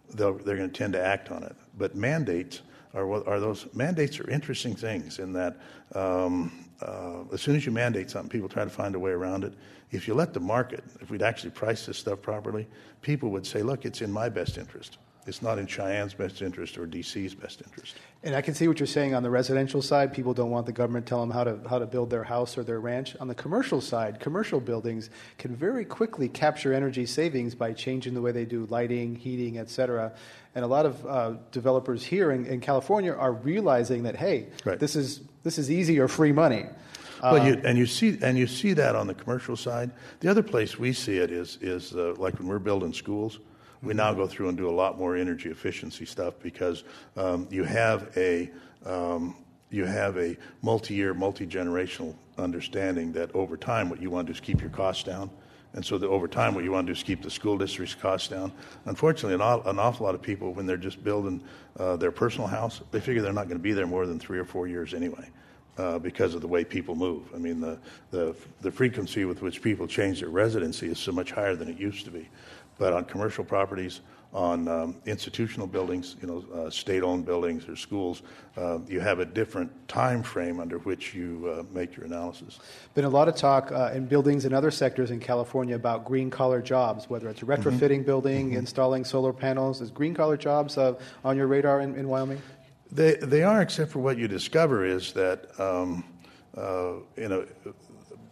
[0.10, 1.56] they're going to tend to act on it.
[1.78, 2.62] But mandates
[2.94, 5.58] are, are those mandates are interesting things in that
[5.96, 9.44] um, uh, as soon as you mandate something, people try to find a way around
[9.44, 9.54] it.
[9.92, 12.68] If you let the market, if we'd actually price this stuff properly,
[13.02, 14.98] people would say, look, it's in my best interest.
[15.26, 17.96] It's not in Cheyenne's best interest or DC's best interest.
[18.24, 20.14] And I can see what you're saying on the residential side.
[20.14, 22.58] People don't want the government to tell them how to, how to build their house
[22.58, 23.16] or their ranch.
[23.20, 28.22] On the commercial side, commercial buildings can very quickly capture energy savings by changing the
[28.22, 30.12] way they do lighting, heating, et cetera.
[30.56, 34.80] And a lot of uh, developers here in, in, California are realizing that, hey, right.
[34.80, 36.66] this, is, this is easy or free money.
[37.22, 39.92] Well, you, uh, and you see and you see that on the commercial side.
[40.20, 43.40] The other place we see it is is uh, like when we're building schools
[43.84, 46.84] we now go through and do a lot more energy efficiency stuff because
[47.18, 48.50] um, you have a
[48.86, 49.36] um,
[49.70, 54.40] you have a multi-year, multi-generational understanding that over time, what you want to do is
[54.40, 55.32] keep your costs down.
[55.74, 58.28] And so, over time, what you want to do is keep the school district's costs
[58.28, 58.52] down.
[58.86, 61.44] Unfortunately, an, an awful lot of people, when they're just building
[61.80, 64.38] uh, their personal house, they figure they're not going to be there more than three
[64.38, 65.28] or four years anyway.
[65.76, 67.24] Uh, because of the way people move.
[67.34, 67.80] I mean, the,
[68.12, 71.80] the, the frequency with which people change their residency is so much higher than it
[71.80, 72.30] used to be
[72.84, 74.02] but on commercial properties,
[74.34, 78.24] on um, institutional buildings, you know, uh, state-owned buildings or schools,
[78.58, 82.60] uh, you have a different time frame under which you uh, make your analysis.
[82.94, 86.62] Been a lot of talk uh, in buildings and other sectors in California about green-collar
[86.62, 88.04] jobs, whether it's retrofitting mm-hmm.
[88.04, 88.58] building, mm-hmm.
[88.58, 89.80] installing solar panels.
[89.80, 92.42] Is green-collar jobs uh, on your radar in, in, Wyoming?
[92.92, 96.04] They they are, except for what you discover is that um,
[96.58, 97.46] uh, you know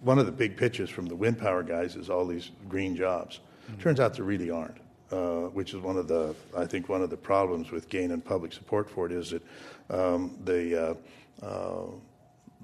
[0.01, 3.39] one of the big pitches from the wind power guys is all these green jobs.
[3.69, 3.81] Mm-hmm.
[3.81, 4.77] Turns out there really aren't,
[5.11, 8.53] uh, which is one of the, I think, one of the problems with gaining public
[8.53, 9.43] support for it is that
[9.89, 10.97] um, the,
[11.41, 11.85] uh, uh,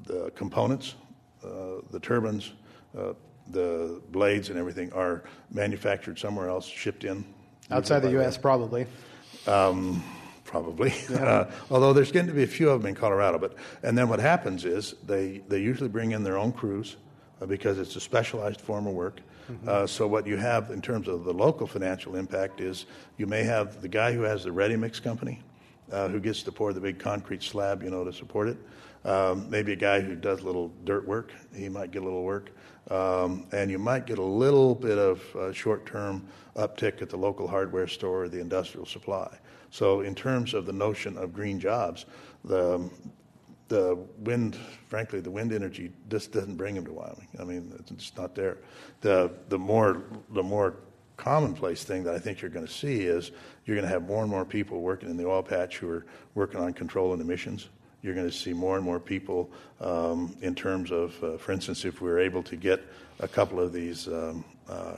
[0.06, 0.96] the components,
[1.44, 2.54] uh, the turbines,
[2.98, 3.14] uh,
[3.52, 7.24] the blades, and everything are manufactured somewhere else, shipped in.
[7.72, 8.88] Outside the U.S., probably.
[9.46, 10.04] Um,
[10.48, 10.94] probably.
[11.10, 11.18] Yeah.
[11.28, 13.38] Uh, although there's going to be a few of them in Colorado.
[13.38, 16.96] But and then what happens is they they usually bring in their own crews
[17.42, 19.20] uh, because it's a specialized form of work.
[19.50, 19.70] Mm-hmm.
[19.70, 22.86] Uh, so what you have in terms of the local financial impact is
[23.18, 25.42] you may have the guy who has the ready mix company
[25.92, 28.58] uh, who gets to pour the big concrete slab, you know, to support it.
[29.06, 32.52] Um, maybe a guy who does little dirt work, he might get a little work.
[32.90, 37.18] Um, and you might get a little bit of uh, short term uptick at the
[37.18, 39.38] local hardware store or the industrial supply.
[39.72, 42.06] So, in terms of the notion of green jobs,
[42.46, 42.90] the,
[43.68, 44.56] the wind,
[44.88, 47.28] frankly, the wind energy just doesn't bring them to Wyoming.
[47.40, 48.58] I mean, it's just not there.
[49.02, 50.76] The the more the more
[51.18, 53.32] commonplace thing that I think you're going to see is
[53.66, 56.06] you're going to have more and more people working in the oil patch who are
[56.36, 57.70] working on controlling emissions.
[58.04, 59.50] You're going to see more and more people
[59.82, 62.86] um, in terms of, uh, for instance, if we're able to get
[63.20, 64.94] a couple of these um, uh,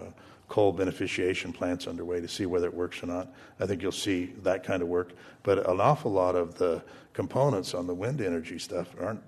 [0.50, 3.30] coal beneficiation plants underway to see whether it works or not.
[3.60, 5.14] I think you'll see that kind of work.
[5.44, 6.84] But an awful lot of the
[7.20, 9.22] components on the wind energy stuff aren't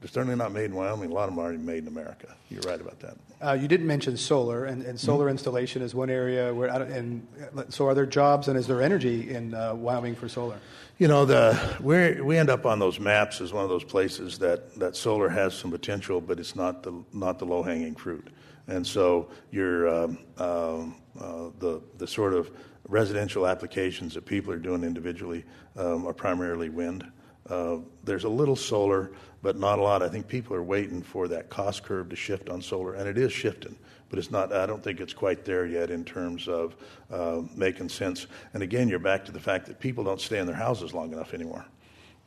[0.00, 1.10] they're certainly not made in Wyoming.
[1.10, 2.34] A lot of them are already made in America.
[2.48, 3.16] You're right about that.
[3.42, 5.32] Uh, you didn't mention solar, and, and solar mm-hmm.
[5.32, 6.68] installation is one area where.
[6.68, 7.26] And
[7.68, 10.58] so, are there jobs and is there energy in uh, Wyoming for solar?
[10.98, 14.38] You know, the we we end up on those maps as one of those places
[14.38, 18.28] that, that solar has some potential, but it's not the not the low hanging fruit.
[18.68, 22.50] And so your um, um, uh, the the sort of
[22.88, 25.44] residential applications that people are doing individually
[25.76, 27.04] um, are primarily wind.
[27.50, 29.10] Uh, there's a little solar,
[29.42, 30.02] but not a lot.
[30.02, 33.18] I think people are waiting for that cost curve to shift on solar, and it
[33.18, 33.76] is shifting,
[34.08, 34.52] but it's not.
[34.52, 36.76] I don't think it's quite there yet in terms of
[37.10, 38.28] uh, making sense.
[38.54, 41.12] And again, you're back to the fact that people don't stay in their houses long
[41.12, 41.64] enough anymore.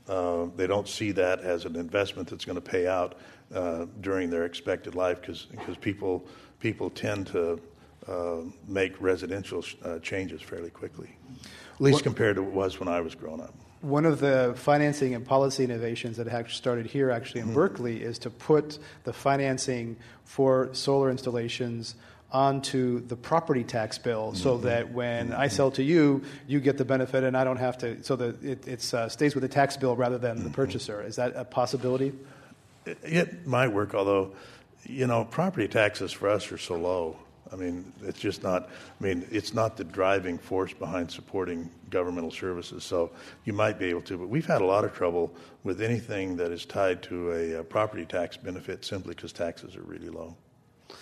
[0.07, 3.15] Uh, they don't see that as an investment that's going to pay out
[3.53, 5.47] uh, during their expected life because
[5.79, 6.27] people
[6.59, 7.59] people tend to
[8.07, 11.15] uh, make residential uh, changes fairly quickly,
[11.75, 13.53] at least what, compared to what it was when I was growing up.
[13.83, 17.55] One of the financing and policy innovations that have started here actually in mm-hmm.
[17.55, 21.95] Berkeley is to put the financing for solar installations
[22.31, 24.37] onto the property tax bill mm-hmm.
[24.37, 25.41] so that when mm-hmm.
[25.41, 28.41] I sell to you, you get the benefit and I don't have to, so that
[28.41, 30.45] it it's, uh, stays with the tax bill rather than mm-hmm.
[30.45, 31.01] the purchaser.
[31.03, 32.13] Is that a possibility?
[32.85, 34.31] It, it might work, although,
[34.85, 37.17] you know, property taxes for us are so low.
[37.53, 38.69] I mean, it's just not.
[38.99, 42.83] I mean, it's not the driving force behind supporting governmental services.
[42.83, 43.11] So
[43.45, 45.31] you might be able to, but we've had a lot of trouble
[45.63, 49.83] with anything that is tied to a, a property tax benefit simply because taxes are
[49.83, 50.35] really low.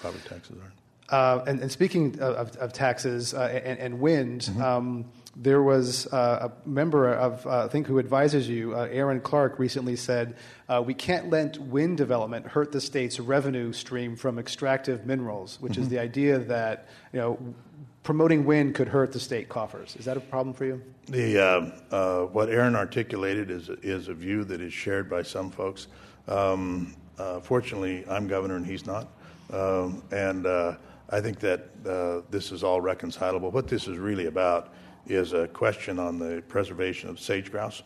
[0.02, 0.74] Property taxes aren't.
[1.10, 4.62] Uh, and, and, speaking of, of taxes uh, and, and, wind, mm-hmm.
[4.62, 9.22] um, there was uh, a member of, uh, I think, who advises you, uh, Aaron
[9.22, 10.36] Clark, recently said,
[10.67, 15.74] uh, We can't let wind development hurt the state's revenue stream from extractive minerals, which
[15.74, 15.84] mm-hmm.
[15.84, 17.56] is the idea that, you know,
[18.04, 19.96] promoting wind could hurt the state coffers.
[19.96, 20.82] Is that a problem for you?
[21.08, 25.88] The, what Aaron articulated is, is a view that is shared by some folks.
[26.28, 26.96] Um,
[27.44, 29.08] fortunately, I'm governor and he's not.
[29.54, 30.48] Um, and
[31.12, 33.52] I think that uh, this is all reconcilable.
[33.52, 34.74] What this is really about
[35.08, 37.84] is a question on the preservation of sage grouse,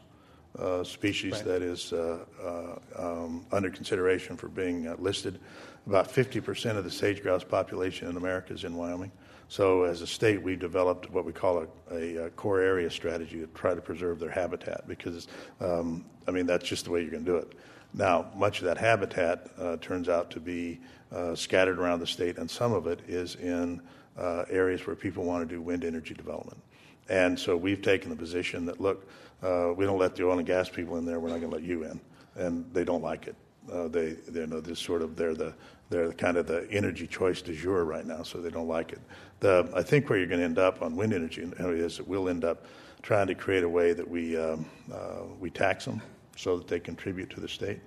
[0.59, 1.45] uh, species right.
[1.45, 5.39] that is uh, uh um, under consideration for being uh, listed.
[5.87, 9.11] About 50% of the sage grouse population in America is in Wyoming.
[9.47, 13.47] So, as a state, we've developed what we call a, a, core area strategy to
[13.47, 15.27] try to preserve their habitat because,
[15.61, 17.53] um, I mean, that's just the way you're going to do it.
[17.93, 20.79] Now, much of that habitat uh, turns out to be
[21.13, 23.81] uh, scattered around the state, and some of it is in
[24.17, 26.61] uh, areas where people want to do wind energy development.
[27.09, 29.09] And so we've taken the position that, look,
[29.43, 31.57] uh, we don't let the oil and gas people in there, we're not going to
[31.57, 31.99] let you in.
[32.35, 33.35] And they don't like it.
[33.71, 35.51] Uh, they, they you know this sort of they're the
[35.89, 38.91] they're the kind of the energy choice du jour right now, so they don't like
[38.91, 38.99] it.
[39.39, 42.29] The, I think where you're going to end up on wind energy is that we'll
[42.29, 42.65] end up
[43.01, 45.99] trying to create a way that we um, uh, we tax them
[46.35, 47.79] so that they contribute to the state.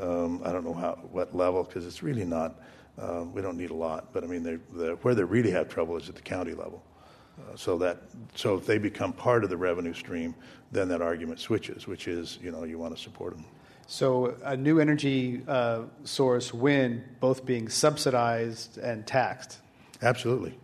[0.00, 2.60] Um, I don't know how what level because it's really not
[2.98, 5.96] uh, we don't need a lot, but I mean, they, where they really have trouble
[5.96, 6.82] is at the county level.
[7.54, 8.02] So that
[8.34, 10.34] so if they become part of the revenue stream,
[10.72, 13.44] then that argument switches, which is you know you want to support them.
[13.86, 19.58] So a new energy uh, source, wind, both being subsidized and taxed.
[20.02, 20.58] Absolutely.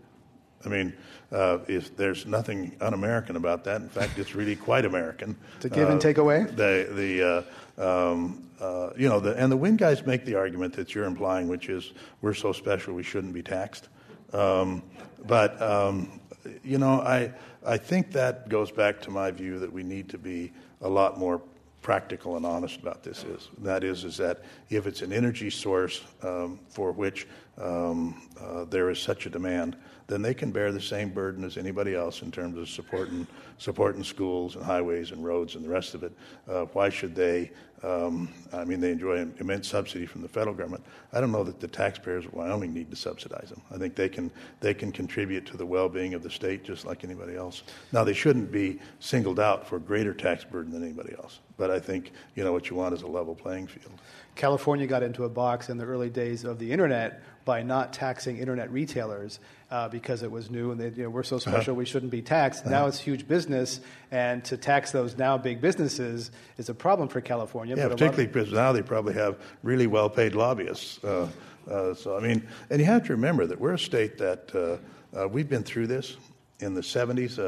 [0.64, 0.92] I mean,
[1.30, 3.80] uh, if there's nothing un-American about that.
[3.80, 5.36] In fact, it's really quite American.
[5.60, 6.44] to give and uh, take away.
[6.44, 7.46] The the
[7.78, 11.04] uh, um, uh, you know, the, and the wind guys make the argument that you're
[11.04, 13.88] implying, which is we're so special we shouldn't be taxed.
[14.32, 14.82] Um,
[15.26, 16.20] but um,
[16.62, 17.32] you know, I
[17.64, 21.18] I think that goes back to my view that we need to be a lot
[21.18, 21.40] more
[21.82, 23.48] practical and honest about this is.
[23.58, 27.26] That is, is that if it's an energy source um, for which
[27.58, 29.76] um, uh, there is such a demand,
[30.06, 33.26] then they can bear the same burden as anybody else in terms of supporting
[33.58, 36.12] supporting schools and highways and roads and the rest of it.
[36.48, 37.50] Uh, why should they?
[37.82, 40.84] Um, I mean, they enjoy an immense subsidy from the federal government.
[41.12, 43.60] I don't know that the taxpayers of Wyoming need to subsidize them.
[43.72, 47.02] I think they can they can contribute to the well-being of the state just like
[47.02, 47.64] anybody else.
[47.90, 51.40] Now, they shouldn't be singled out for greater tax burden than anybody else.
[51.56, 53.92] But I think you know what you want is a level playing field.
[54.34, 58.38] California got into a box in the early days of the internet by not taxing
[58.38, 61.50] internet retailers uh, because it was new and they, you know, we're so uh-huh.
[61.50, 61.78] special uh-huh.
[61.78, 62.62] we shouldn't be taxed.
[62.62, 62.70] Uh-huh.
[62.70, 63.51] Now it's huge business,
[64.10, 67.76] and to tax those now big businesses is a problem for California.
[67.76, 71.02] Yeah, particularly of- because now they probably have really well paid lobbyists.
[71.02, 71.28] Uh,
[71.70, 75.18] uh, so, I mean, and you have to remember that we're a state that uh,
[75.18, 76.16] uh, we've been through this.
[76.60, 77.40] In the 70s,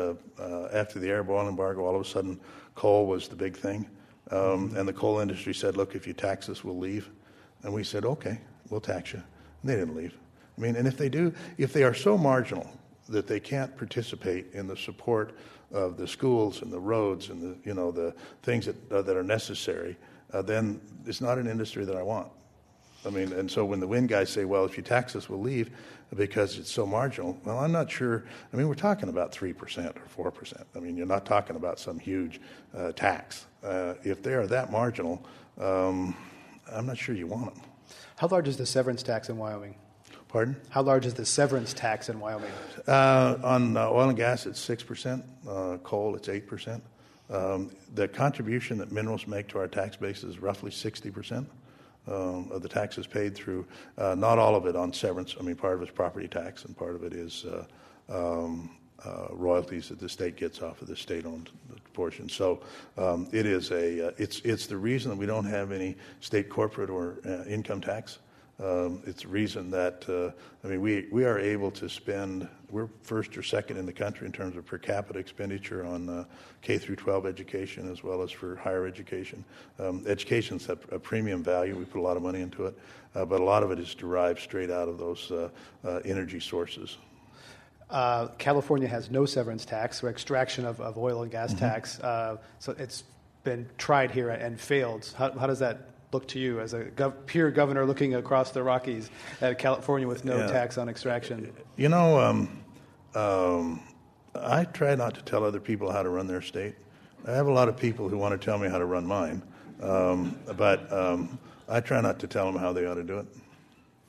[0.72, 2.40] after the Arab oil embargo, all of a sudden
[2.74, 3.88] coal was the big thing.
[4.30, 7.10] Um, and the coal industry said, look, if you tax us, we'll leave.
[7.62, 8.40] And we said, okay,
[8.70, 9.22] we'll tax you.
[9.62, 10.16] And they didn't leave.
[10.56, 12.68] I mean, and if they do, if they are so marginal
[13.08, 15.36] that they can't participate in the support
[15.74, 19.16] of the schools and the roads and the, you know, the things that, uh, that
[19.16, 19.96] are necessary,
[20.32, 22.28] uh, then it's not an industry that I want.
[23.04, 25.40] I mean, and so when the wind guys say, well, if you tax us, we'll
[25.40, 25.70] leave
[26.16, 28.24] because it's so marginal, well, I'm not sure.
[28.52, 30.64] I mean, we're talking about 3% or 4%.
[30.74, 32.40] I mean, you're not talking about some huge
[32.74, 33.46] uh, tax.
[33.62, 35.26] Uh, if they are that marginal,
[35.58, 36.16] um,
[36.72, 37.64] I'm not sure you want them.
[38.16, 39.74] How large is the severance tax in Wyoming?
[40.34, 40.56] Pardon?
[40.68, 42.50] How large is the severance tax in Wyoming?
[42.88, 45.22] Uh, on uh, oil and gas, it's 6%.
[45.48, 46.80] Uh, coal, it's 8%.
[47.30, 51.46] Um, the contribution that minerals make to our tax base is roughly 60%
[52.08, 53.64] um, of the taxes paid through,
[53.96, 55.36] uh, not all of it on severance.
[55.38, 57.64] I mean, part of it's property tax, and part of it is uh,
[58.08, 61.50] um, uh, royalties that the state gets off of the state-owned
[61.92, 62.28] portion.
[62.28, 62.60] So
[62.98, 66.50] um, it is a uh, it's it's the reason that we don't have any state
[66.50, 68.18] corporate or uh, income tax
[68.62, 70.30] Um, it's the reason that, uh,
[70.64, 74.26] I mean, we, we are able to spend, we're first or second in the country
[74.26, 76.24] in terms of per capita expenditure on uh,
[76.62, 79.44] K through 12 education as well as for higher education.
[79.80, 81.76] Um, education's a, a premium value.
[81.76, 82.78] We put a lot of money into it,
[83.16, 85.48] uh, but a lot of it is derived straight out of those uh,
[85.84, 86.96] uh, energy sources.
[87.90, 91.58] Uh, California has no severance tax or extraction of, of oil and gas mm-hmm.
[91.58, 91.98] tax.
[92.60, 93.02] so it's
[93.42, 95.12] been tried here and failed.
[95.16, 98.62] How, how does that look to you as a gov- peer governor looking across the
[98.62, 99.10] Rockies
[99.42, 100.46] at California with no yeah.
[100.46, 101.52] tax on extraction?
[101.76, 102.64] You know, um,
[103.14, 103.82] um,
[104.34, 106.76] I try not to tell other people how to run their state.
[107.26, 109.42] I have a lot of people who want to tell me how to run mine,
[109.82, 111.38] um, but um,
[111.68, 113.26] I try not to tell them how they ought to do it.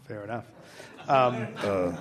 [0.08, 0.46] Fair enough.
[1.08, 1.94] Um, uh,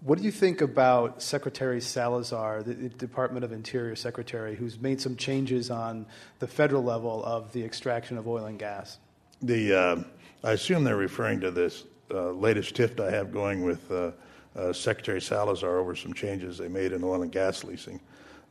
[0.00, 5.14] what do you think about Secretary Salazar, the Department of Interior Secretary, who's made some
[5.14, 6.06] changes on
[6.38, 8.98] the federal level of the extraction of oil and gas?
[9.42, 10.02] The, uh,
[10.44, 14.10] I assume they're referring to this uh, latest tiff I have going with uh,
[14.56, 18.00] uh, Secretary Salazar over some changes they made in oil and gas leasing.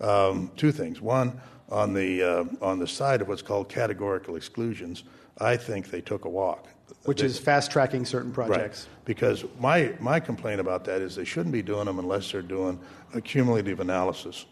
[0.01, 1.01] Um, two things.
[1.01, 5.03] One, on the, uh, on the side of what's called categorical exclusions,
[5.39, 6.67] I think they took a walk.
[7.05, 8.87] Which they, is fast tracking certain projects.
[8.87, 9.05] Right.
[9.05, 12.79] Because my, my complaint about that is they shouldn't be doing them unless they're doing
[13.13, 14.45] a cumulative analysis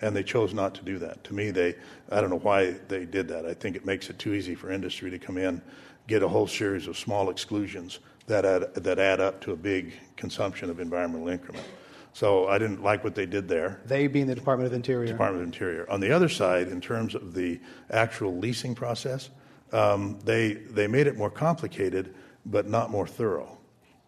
[0.00, 1.22] and they chose not to do that.
[1.24, 1.74] To me, they
[2.10, 3.46] I don't know why they did that.
[3.46, 5.60] I think it makes it too easy for industry to come in,
[6.06, 9.92] get a whole series of small exclusions that add, that add up to a big
[10.16, 11.64] consumption of environmental increment.
[12.12, 13.80] So I didn't like what they did there.
[13.86, 15.12] They being the Department of Interior.
[15.12, 15.88] Department of Interior.
[15.88, 19.30] On the other side, in terms of the actual leasing process,
[19.72, 22.14] um, they they made it more complicated,
[22.46, 23.56] but not more thorough.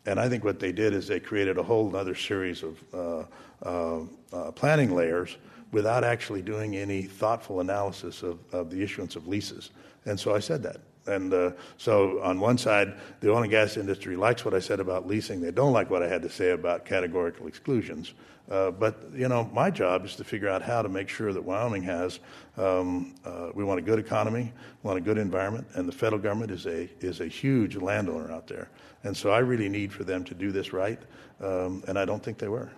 [0.05, 3.25] And I think what they did is they created a whole other series of uh,
[3.65, 4.01] uh,
[4.33, 5.37] uh, planning layers
[5.73, 9.71] without actually doing any thoughtful analysis of, of the issuance of leases.
[10.05, 10.77] And so I said that.
[11.07, 14.79] And uh, so, on one side, the oil and gas industry likes what I said
[14.79, 15.41] about leasing.
[15.41, 18.15] They don't like what I had to say about categorical exclusions.
[18.51, 21.43] Uh, but you know, my job is to figure out how to make sure that
[21.43, 22.21] Wyoming has.
[22.57, 24.53] Um, uh, we want a good economy,
[24.83, 28.31] we want a good environment, and the federal government is a is a huge landowner
[28.31, 28.69] out there.
[29.03, 31.01] And so, I really need for them to do this right,
[31.41, 32.71] um, and I don't think they were.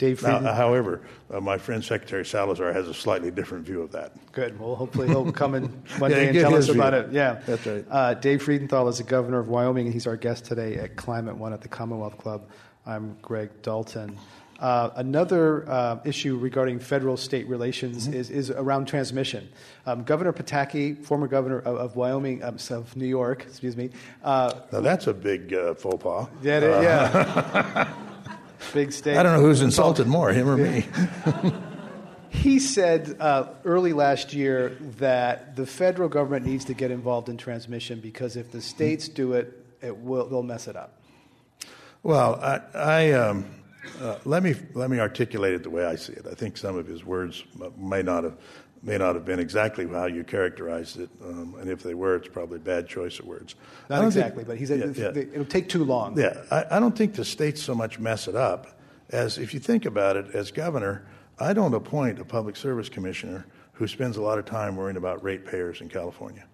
[0.00, 0.44] Dave Frieden.
[0.44, 4.12] Now, however, uh, my friend Secretary Salazar has a slightly different view of that.
[4.32, 4.58] Good.
[4.58, 5.64] Well, hopefully he'll come in
[5.98, 7.12] one day and tell us about it.
[7.12, 7.84] Yeah, that's right.
[7.90, 11.36] Uh, Dave Freudenthal is the governor of Wyoming, and he's our guest today at Climate
[11.36, 12.48] One at the Commonwealth Club.
[12.86, 14.16] I'm Greg Dalton.
[14.58, 18.16] Uh, another uh, issue regarding federal state relations mm-hmm.
[18.16, 19.50] is, is around transmission.
[19.84, 23.90] Um, governor Pataki, former governor of, of Wyoming, um, of New York, excuse me.
[24.24, 26.26] Uh, now that's a big uh, faux pas.
[26.42, 27.92] Yeah, yeah.
[28.72, 29.16] big state.
[29.16, 30.84] I don't know who's insulted more, him or me.
[32.30, 37.36] he said uh, early last year that the federal government needs to get involved in
[37.36, 41.00] transmission because if the states do it, it will they'll mess it up.
[42.02, 43.46] Well, I, I um,
[44.00, 46.26] uh, let me let me articulate it the way I see it.
[46.30, 47.44] I think some of his words
[47.76, 48.36] may not have
[48.82, 52.28] may not have been exactly how you characterized it, um, and if they were, it's
[52.28, 53.54] probably a bad choice of words.
[53.88, 55.22] Not exactly, think, but he said yeah, yeah.
[55.32, 56.18] it'll take too long.
[56.18, 58.78] Yeah, I, I, don't think the states so much mess it up
[59.10, 60.34] as if you think about it.
[60.34, 61.06] As governor,
[61.38, 65.22] I don't appoint a public service commissioner who spends a lot of time worrying about
[65.22, 66.44] ratepayers in California.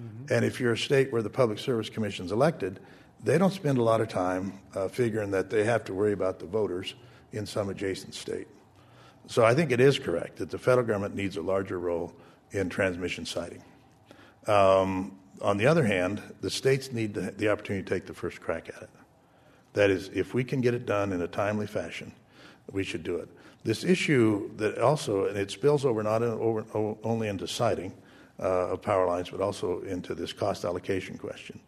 [0.00, 0.32] Mm-hmm.
[0.32, 2.80] And if you're a state where the public service commission is elected,
[3.24, 6.38] they don't spend a lot of time uh, figuring that they have to worry about
[6.38, 6.94] the voters
[7.32, 8.46] in some adjacent state.
[9.26, 12.12] So I think it is correct that the federal government needs a larger role
[12.52, 13.62] in transmission siting.
[14.46, 18.40] Um, on the other hand, the states need the, the opportunity to take the first
[18.40, 18.90] crack at it.
[19.72, 22.12] That is, if we can get it done in a timely fashion,
[22.72, 23.28] we should do it.
[23.64, 26.64] This issue that also, and it spills over not in, over,
[27.02, 27.92] only into siting
[28.38, 31.58] uh, of power lines, but also into this cost allocation question.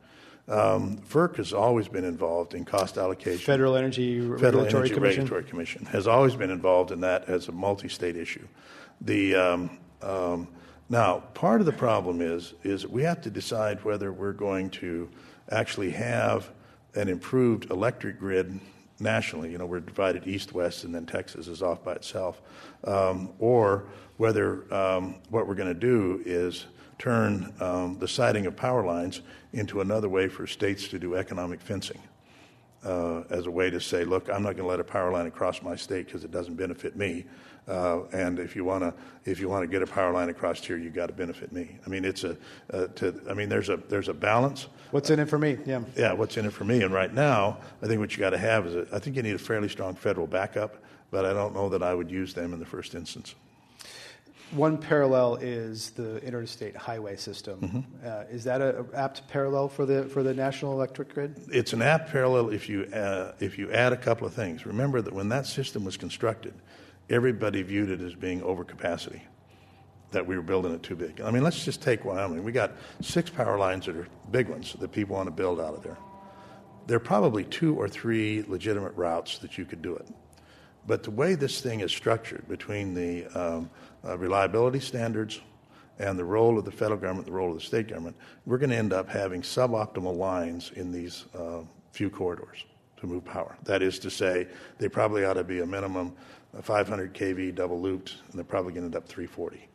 [0.48, 3.38] Um, FERC has always been involved in cost allocation.
[3.38, 5.22] Federal Energy Federal Regulatory Energy Commission.
[5.24, 8.46] Regulatory Commission has always been involved in that as a multi-state issue.
[9.02, 10.48] The um, um,
[10.88, 15.10] now part of the problem is is we have to decide whether we're going to
[15.50, 16.50] actually have
[16.94, 18.58] an improved electric grid
[19.00, 19.52] nationally.
[19.52, 22.40] You know, we're divided east-west, and then Texas is off by itself,
[22.84, 23.84] um, or
[24.16, 26.66] whether um, what we're going to do is
[26.98, 29.22] turn um, the siting of power lines
[29.52, 32.00] into another way for states to do economic fencing.
[32.84, 35.26] Uh, as a way to say, look, I'm not going to let a power line
[35.26, 37.24] across my state because it doesn't benefit me.
[37.66, 38.94] Uh, and if you want to,
[39.30, 41.76] if you want to get a power line across here, you've got to benefit me.
[41.84, 42.36] I mean, it's a,
[42.72, 44.68] uh, to, I mean, there's a, there's a balance.
[44.92, 45.58] What's in it for me?
[45.66, 45.82] Yeah.
[45.96, 46.12] Yeah.
[46.12, 46.82] What's in it for me?
[46.82, 49.22] And right now, I think what you got to have is, a, I think you
[49.22, 50.76] need a fairly strong federal backup,
[51.10, 53.34] but I don't know that I would use them in the first instance.
[54.52, 57.60] One parallel is the interstate highway system.
[57.60, 58.06] Mm-hmm.
[58.06, 61.36] Uh, is that an apt parallel for the for the national electric grid?
[61.52, 64.66] It's an apt parallel if you uh, if you add a couple of things.
[64.66, 66.54] Remember that when that system was constructed,
[67.10, 69.20] everybody viewed it as being overcapacity.
[70.12, 71.20] That we were building it too big.
[71.20, 72.42] I mean, let's just take Wyoming.
[72.42, 72.72] We got
[73.02, 75.98] six power lines that are big ones that people want to build out of there.
[76.86, 80.06] There are probably two or three legitimate routes that you could do it.
[80.88, 83.70] But the way this thing is structured between the um,
[84.04, 85.38] uh, reliability standards
[85.98, 88.16] and the role of the federal government, the role of the state government,
[88.46, 91.60] we're going to end up having suboptimal lines in these uh,
[91.92, 92.64] few corridors
[92.96, 93.54] to move power.
[93.64, 96.16] That is to say, they probably ought to be a minimum
[96.62, 99.68] 500 kV double looped, and they're probably going to end up 340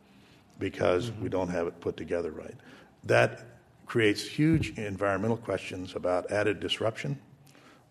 [0.58, 1.22] because mm-hmm.
[1.22, 2.56] we don't have it put together right.
[3.04, 3.46] That
[3.86, 7.16] creates huge environmental questions about added disruption.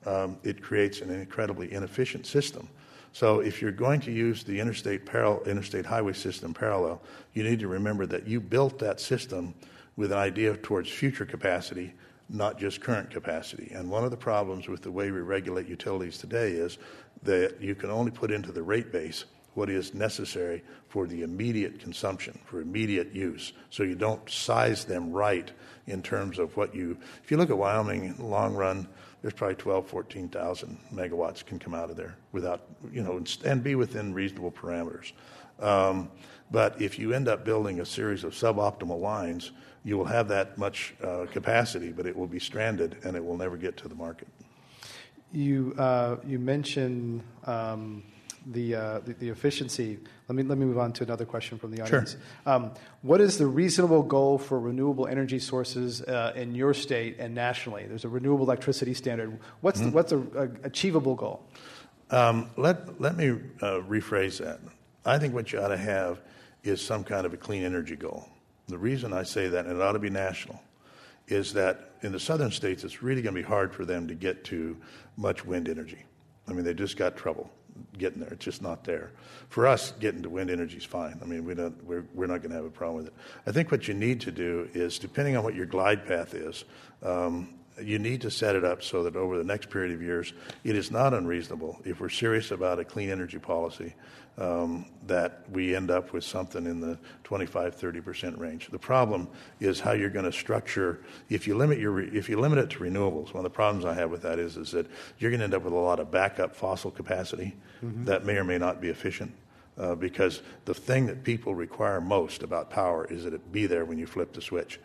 [0.05, 2.67] Um, it creates an incredibly inefficient system
[3.14, 6.99] so if you're going to use the interstate, parallel, interstate highway system parallel,
[7.34, 9.53] you need to remember that you built that system
[9.95, 11.93] with an idea towards future capacity,
[12.28, 13.72] not just current capacity.
[13.74, 16.80] And one of the problems with the way we regulate utilities today is
[17.22, 21.80] that you can only put into the rate base what is necessary for the immediate
[21.80, 23.53] consumption, for immediate use.
[23.70, 25.51] So you don't size them right
[25.86, 26.97] in terms of what you.
[27.24, 28.88] If you look at Wyoming long run,
[29.24, 33.74] there's probably 12, 14,000 megawatts can come out of there without, you know, and be
[33.74, 35.13] within reasonable parameters.
[35.61, 36.11] Um,
[36.51, 39.51] but if you end up building a series of suboptimal lines,
[39.86, 43.38] you will have that much uh, capacity, but it will be stranded and it will
[43.38, 44.28] never get to the market.
[45.32, 48.03] You, uh, you mentioned um,
[48.48, 50.00] the, uh, the, the, efficiency.
[50.28, 52.12] Let me, let me move on to another question from the audience.
[52.12, 52.54] Sure.
[52.54, 52.72] Um,
[53.02, 57.86] what is the reasonable goal for renewable energy sources uh, in your state and nationally?
[57.86, 59.39] There's a renewable electricity standard.
[59.62, 59.89] What's, mm-hmm.
[59.89, 61.48] the, what's a, a, achievable goal?
[62.10, 63.30] Um, let, let me
[63.62, 64.60] uh, rephrase that.
[65.06, 66.22] I think what you ought to have
[66.64, 68.28] is some kind of a clean energy goal.
[68.68, 70.62] The reason I say that, and it ought to be national,
[71.28, 74.16] is that in the southern states, it's really going to be hard for them to
[74.16, 74.78] get to
[75.18, 76.04] much wind energy.
[76.48, 77.50] I mean, they just got trouble
[77.97, 78.34] getting there.
[78.34, 79.11] It's just not there.
[79.49, 81.19] For us, getting to wind energy is fine.
[81.21, 83.13] I mean, we don't, we're, we're not going to have a problem with it.
[83.45, 86.65] I think what you need to do is, depending on what your glide path is,
[87.01, 90.34] um, you need to set it up so that over the next period of years,
[90.63, 93.93] it is not unreasonable if we're serious about a clean energy policy
[94.38, 98.69] um, that we end up with something in the 25, 30 percent range.
[98.69, 99.27] The problem
[99.59, 101.01] is how you're going to structure.
[101.29, 103.93] If you limit your if you limit it to renewables, one of the problems I
[103.93, 104.88] have with that is is that
[105.19, 107.53] you're going to end up with a lot of backup fossil capacity
[107.84, 108.05] mm-hmm.
[108.05, 109.34] that may or may not be efficient.
[109.75, 113.86] Uh, because the thing that people require most about power is that it be there
[113.86, 114.79] when you flip the switch.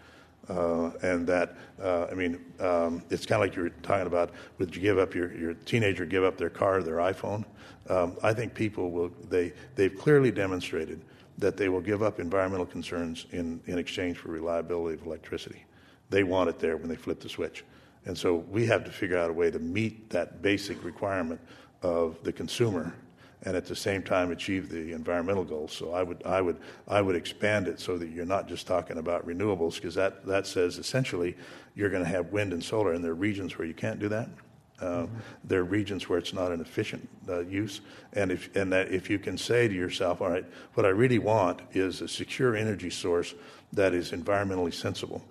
[0.49, 4.31] Uh, and that, uh, I mean, um, it's kind of like you were talking about
[4.57, 7.45] would you give up your, your teenager give up their car, their iPhone?
[7.89, 11.01] Um, I think people will, they, they've clearly demonstrated
[11.39, 15.65] that they will give up environmental concerns in, in exchange for reliability of electricity.
[16.11, 17.65] They want it there when they flip the switch.
[18.05, 21.41] And so we have to figure out a way to meet that basic requirement
[21.83, 22.95] of the consumer
[23.43, 25.73] and at the same time achieve the environmental goals.
[25.73, 26.57] So I would, I would,
[26.89, 30.47] I would expand it so that you're not just talking about renewables, because that, that
[30.47, 31.37] says essentially
[31.77, 34.09] you're going to have wind and solar, and there are regions where you can't do
[34.09, 34.29] that.
[34.81, 35.15] Mm-hmm.
[35.45, 37.81] There are regions where it's not an efficient uh, use,
[38.13, 41.19] and if and that if you can say to yourself, "All right, what I really
[41.19, 43.35] want is a secure energy source
[43.73, 45.23] that is environmentally sensible,"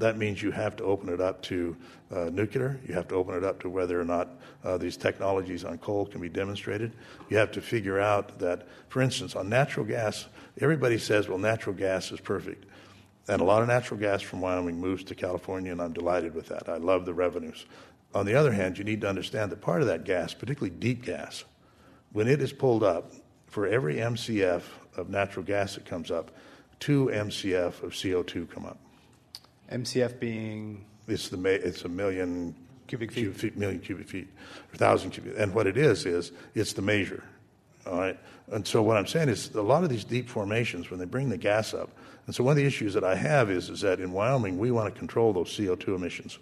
[0.00, 1.76] that means you have to open it up to
[2.10, 2.80] uh, nuclear.
[2.88, 4.28] You have to open it up to whether or not
[4.64, 6.92] uh, these technologies on coal can be demonstrated.
[7.28, 10.26] You have to figure out that, for instance, on natural gas,
[10.60, 12.64] everybody says, well, natural gas is perfect.
[13.30, 16.48] And a lot of natural gas from Wyoming moves to California, and I'm delighted with
[16.48, 16.68] that.
[16.68, 17.64] I love the revenues.
[18.12, 21.04] On the other hand, you need to understand that part of that gas, particularly deep
[21.04, 21.44] gas,
[22.10, 23.12] when it is pulled up,
[23.46, 24.62] for every MCF
[24.96, 26.32] of natural gas that comes up,
[26.80, 28.78] two MCF of CO2 come up.
[29.70, 32.52] MCF being it's the it's a million
[32.88, 33.32] cubic feet.
[33.36, 34.26] feet, million cubic feet,
[34.72, 35.34] or thousand cubic.
[35.38, 37.22] And what it is is it's the measure.
[37.86, 38.18] All right.
[38.50, 41.28] And so what I'm saying is a lot of these deep formations when they bring
[41.28, 41.90] the gas up.
[42.26, 44.70] And so one of the issues that I have is is that in Wyoming we
[44.70, 46.38] want to control those CO2 emissions,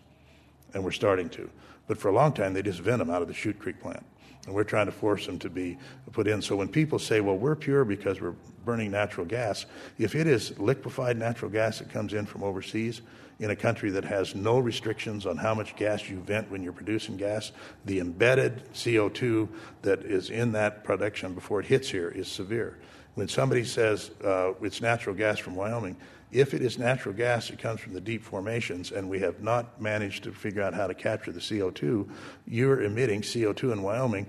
[0.75, 1.49] and we're starting to.
[1.87, 4.05] But for a long time they just vent them out of the Shute Creek plant
[4.49, 5.77] and we're trying to force them to be
[6.13, 6.41] put in.
[6.41, 8.35] So when people say, well, we're pure because we're
[8.65, 9.67] burning natural gas,
[9.99, 13.03] if it is liquefied natural gas that comes in from overseas,
[13.41, 16.73] in a country that has no restrictions on how much gas you vent when you're
[16.73, 17.53] producing gas,
[17.85, 19.47] the embedded CO2
[19.83, 22.79] that is in that production before it hits here is severe.
[23.17, 25.97] When somebody says uh, it's natural gas from Wyoming,
[26.31, 29.81] if it is natural gas that comes from the deep formations and we have not
[29.81, 32.09] managed to figure out how to capture the CO2,
[32.47, 34.27] you're emitting CO2 in Wyoming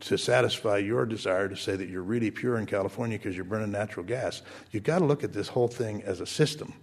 [0.00, 3.70] to satisfy your desire to say that you're really pure in California because you're burning
[3.70, 4.42] natural gas.
[4.70, 6.74] You've got to look at this whole thing as a system,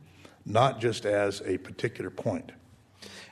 [0.45, 2.51] not just as a particular point.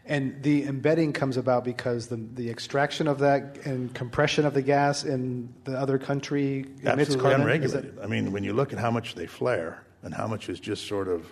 [0.05, 4.61] And the embedding comes about because the, the extraction of that and compression of the
[4.61, 7.41] gas in the other country emits Absolutely carbon.
[7.41, 7.99] unregulated.
[8.03, 10.87] I mean, when you look at how much they flare and how much is just
[10.87, 11.25] sort of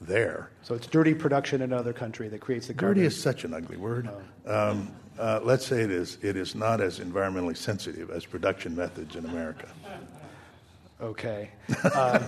[0.00, 0.50] there.
[0.62, 2.96] So it's dirty production in another country that creates the carbon.
[2.96, 4.08] Dirty is such an ugly word.
[4.46, 6.16] Um, uh, let's say it is.
[6.22, 9.68] It is not as environmentally sensitive as production methods in America.
[11.00, 11.50] Okay.
[11.94, 12.24] Um,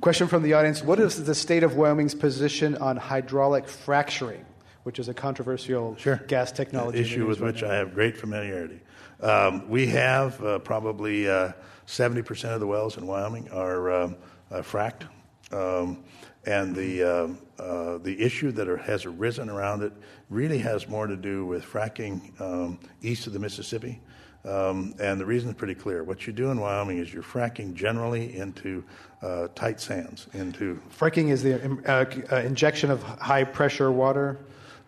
[0.00, 4.44] question from the audience What is the state of Wyoming's position on hydraulic fracturing,
[4.82, 6.16] which is a controversial Sure.
[6.26, 6.98] gas technology?
[6.98, 7.70] issue with right which now?
[7.70, 8.80] I have great familiarity.
[9.20, 11.52] Um, we have uh, probably uh,
[11.88, 14.16] 70% of the wells in Wyoming are um,
[14.52, 15.08] uh, fracked.
[15.50, 16.04] Um,
[16.46, 19.92] and the, um uh, the issue that are, has arisen around it
[20.30, 24.00] really has more to do with fracking um, east of the Mississippi.
[24.44, 26.04] Um, and the reason is pretty clear.
[26.04, 28.84] What you do in Wyoming is you're fracking generally into
[29.22, 34.38] uh, tight sands, into Fracking is the um, uh, uh, injection of high pressure water.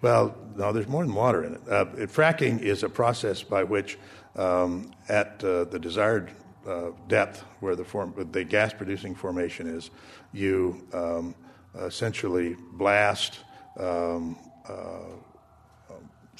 [0.02, 1.60] Well, no, there's more than water in it.
[1.68, 3.98] Uh, it- fracking is a process by which,
[4.36, 6.30] um, at uh, the desired
[6.66, 9.90] uh, depth where the, form, the gas producing formation is,
[10.32, 11.34] you um,
[11.74, 13.38] essentially blast
[13.78, 14.36] um,
[14.68, 15.00] uh,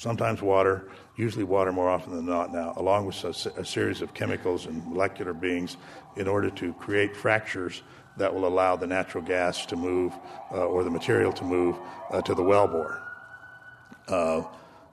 [0.01, 4.15] sometimes water, usually water more often than not now, along with a, a series of
[4.15, 5.77] chemicals and molecular beings
[6.15, 7.83] in order to create fractures
[8.17, 10.11] that will allow the natural gas to move
[10.51, 11.77] uh, or the material to move
[12.09, 12.99] uh, to the wellbore.
[14.07, 14.41] Uh,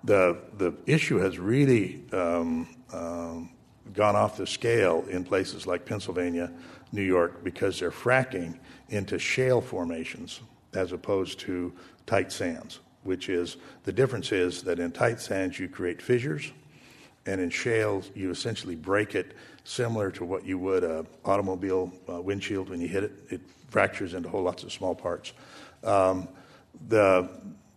[0.05, 3.51] the the issue has really um, um,
[3.95, 6.51] gone off the scale in places like Pennsylvania,
[6.93, 8.59] New York, because they're fracking
[8.89, 10.41] into shale formations
[10.75, 11.73] as opposed to
[12.07, 12.81] tight sands.
[13.05, 16.53] Which is the difference is that in tight sands you create fissures,
[17.27, 19.35] and in shales you essentially break it,
[19.65, 23.13] similar to what you would a automobile uh, windshield when you hit it.
[23.31, 25.33] It fractures into whole lots of small parts.
[25.85, 26.29] Um,
[26.89, 27.29] the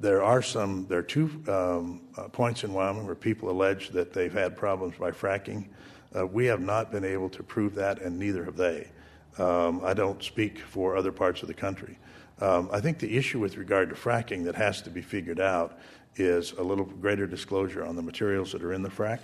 [0.01, 0.87] there are some.
[0.87, 4.97] There are two um, uh, points in Wyoming where people allege that they've had problems
[4.97, 5.67] by fracking.
[6.15, 8.89] Uh, we have not been able to prove that, and neither have they.
[9.37, 11.97] Um, I don't speak for other parts of the country.
[12.41, 15.79] Um, I think the issue with regard to fracking that has to be figured out
[16.15, 19.19] is a little greater disclosure on the materials that are in the frack,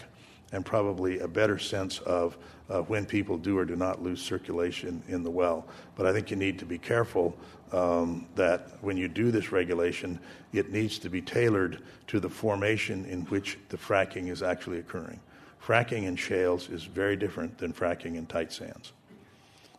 [0.53, 2.37] and probably a better sense of
[2.69, 5.65] uh, when people do or do not lose circulation in the well.
[5.95, 7.35] But I think you need to be careful
[7.73, 10.19] um, that when you do this regulation,
[10.53, 15.19] it needs to be tailored to the formation in which the fracking is actually occurring.
[15.67, 18.93] Fracking in shales is very different than fracking in tight sands.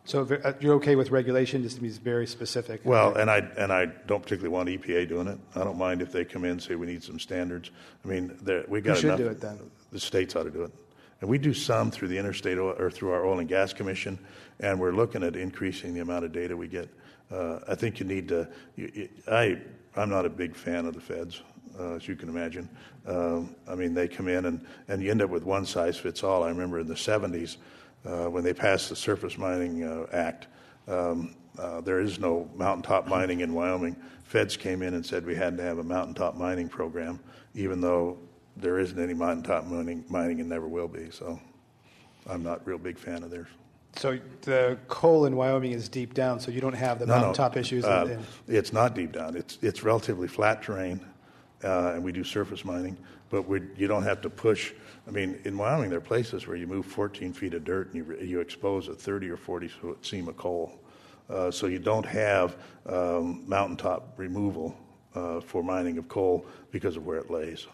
[0.05, 2.81] So uh, you're okay with regulation, just to be very specific.
[2.83, 5.39] Well, and I and I don't particularly want EPA doing it.
[5.55, 7.71] I don't mind if they come in and say we need some standards.
[8.05, 8.37] I mean,
[8.67, 9.17] we got should enough.
[9.17, 9.59] do it then?
[9.91, 10.71] The states ought to do it,
[11.21, 14.19] and we do some through the interstate oil, or through our oil and gas commission,
[14.59, 16.89] and we're looking at increasing the amount of data we get.
[17.31, 18.47] Uh, I think you need to.
[18.75, 19.59] You, you, I
[19.95, 21.41] I'm not a big fan of the feds.
[21.79, 22.67] Uh, as you can imagine,
[23.05, 26.23] um, I mean they come in and, and you end up with one size fits
[26.23, 26.43] all.
[26.43, 27.57] I remember in the 70s
[28.05, 30.47] uh, when they passed the Surface Mining uh, Act,
[30.87, 33.95] um, uh, there is no mountaintop mining in Wyoming.
[34.23, 37.19] Feds came in and said we had to have a mountaintop mining program,
[37.53, 38.17] even though
[38.57, 41.09] there isn't any mountaintop mining, mining and never will be.
[41.11, 41.39] So
[42.27, 43.47] I'm not a real big fan of theirs.
[43.95, 47.21] So the coal in Wyoming is deep down, so you don't have the No, no.
[47.21, 47.85] mountaintop issues.
[47.85, 49.35] Uh, in, in, It's not deep down.
[49.35, 51.01] It's, it's relatively flat terrain,
[51.63, 52.97] uh, and we do surface mining,
[53.29, 54.73] but we, you don't have to push.
[55.07, 57.95] I mean, in Wyoming, there are places where you move 14 feet of dirt and
[57.95, 60.79] you, you expose a 30 or 40 foot seam of coal.
[61.29, 64.75] Uh, so you don't have um, mountaintop removal
[65.13, 67.67] uh, for mining of coal because of where it lays.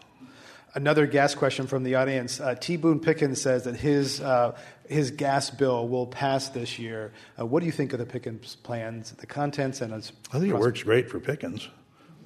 [0.76, 2.38] Another gas question from the audience.
[2.38, 2.76] Uh, T.
[2.76, 4.54] Boone Pickens says that his uh,
[4.86, 7.14] his gas bill will pass this year.
[7.40, 10.12] Uh, what do you think of the Pickens plans, the contents, and its?
[10.34, 11.66] I think it works great for Pickens.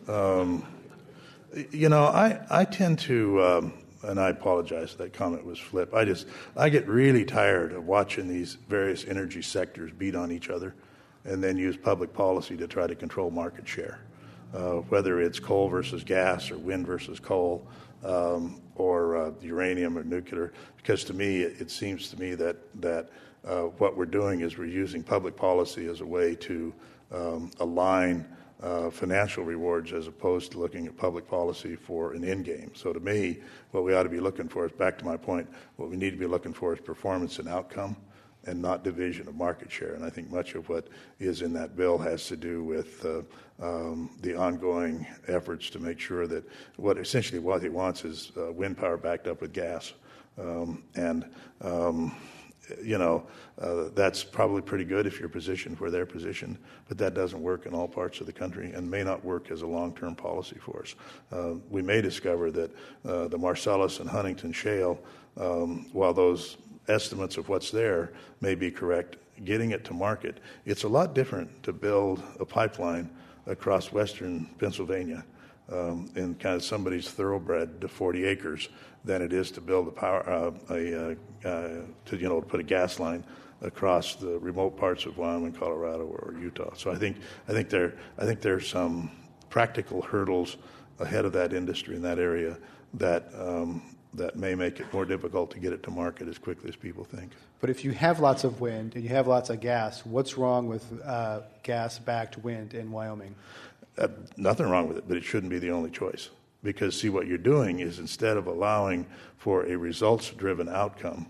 [0.08, 0.66] Um,
[1.70, 3.72] you know, I, I tend to, um,
[4.02, 5.94] and I apologize, that comment was flip.
[5.94, 6.26] I just,
[6.56, 10.74] I get really tired of watching these various energy sectors beat on each other
[11.24, 14.00] and then use public policy to try to control market share,
[14.54, 17.64] uh, whether it's coal versus gas or wind versus coal.
[18.02, 22.56] Um, or uh, uranium or nuclear, because to me, it, it seems to me that
[22.80, 23.10] that
[23.44, 26.72] uh, what we're doing is we're using public policy as a way to
[27.12, 28.26] um, align
[28.62, 32.70] uh, financial rewards as opposed to looking at public policy for an end game.
[32.74, 33.38] So to me,
[33.70, 35.48] what we ought to be looking for is back to my point.
[35.76, 37.96] What we need to be looking for is performance and outcome,
[38.46, 39.94] and not division of market share.
[39.94, 40.88] And I think much of what
[41.18, 43.22] is in that bill has to do with uh,
[43.62, 46.44] um, the ongoing efforts to make sure that
[46.76, 49.92] what essentially what he wants is uh, wind power backed up with gas.
[50.38, 51.26] Um, and
[51.60, 52.16] um,
[52.82, 53.26] you know,
[53.60, 57.66] uh, that's probably pretty good if you're positioned where they're positioned, but that doesn't work
[57.66, 60.56] in all parts of the country and may not work as a long term policy
[60.60, 60.94] for us.
[61.32, 62.70] Uh, we may discover that
[63.06, 64.98] uh, the Marcellus and Huntington Shale,
[65.36, 66.56] um, while those
[66.90, 71.62] estimates of what's there may be correct, getting it to market, it's a lot different
[71.62, 73.10] to build a pipeline
[73.46, 75.24] across western Pennsylvania
[75.70, 78.68] um, in kind of somebody's thoroughbred to 40 acres
[79.04, 81.14] than it is to build a power uh, a uh,
[81.48, 81.68] uh,
[82.04, 83.24] to you know to put a gas line
[83.62, 86.72] across the remote parts of Wyoming, Colorado, or Utah.
[86.74, 87.18] So I think
[87.48, 89.10] I think there I think there's some
[89.48, 90.56] practical hurdles
[90.98, 92.58] ahead of that industry in that area
[92.94, 96.68] that um, that may make it more difficult to get it to market as quickly
[96.68, 97.30] as people think.
[97.60, 100.66] But if you have lots of wind and you have lots of gas, what's wrong
[100.66, 103.34] with uh, gas-backed wind in Wyoming?
[103.98, 106.30] Uh, nothing wrong with it, but it shouldn't be the only choice.
[106.62, 109.06] Because, see, what you're doing is instead of allowing
[109.38, 111.26] for a results driven outcome,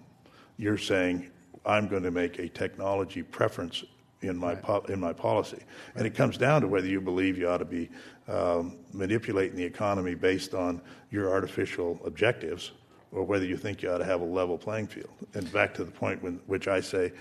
[0.57, 1.31] you're saying,
[1.67, 3.85] I'm going to make a technology preference
[4.23, 4.63] in my, right.
[4.63, 5.57] po- in my policy.
[5.57, 5.67] Right.
[5.97, 7.89] And it comes down to whether you believe you ought to be
[8.29, 10.81] um, manipulating the economy based on
[11.11, 12.73] your artificial objectives
[13.13, 15.11] or whether you think you ought to have a level playing field.
[15.35, 17.13] And back to the point when, which I say,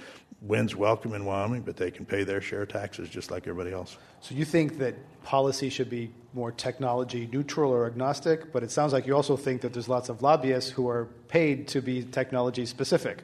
[0.42, 3.74] wind's welcome in Wyoming, but they can pay their share of taxes just like everybody
[3.74, 3.98] else.
[4.22, 8.94] So you think that policy should be more technology neutral or agnostic, but it sounds
[8.94, 12.66] like you also think that there's lots of lobbyists who are paid to be technology
[12.66, 13.24] specific.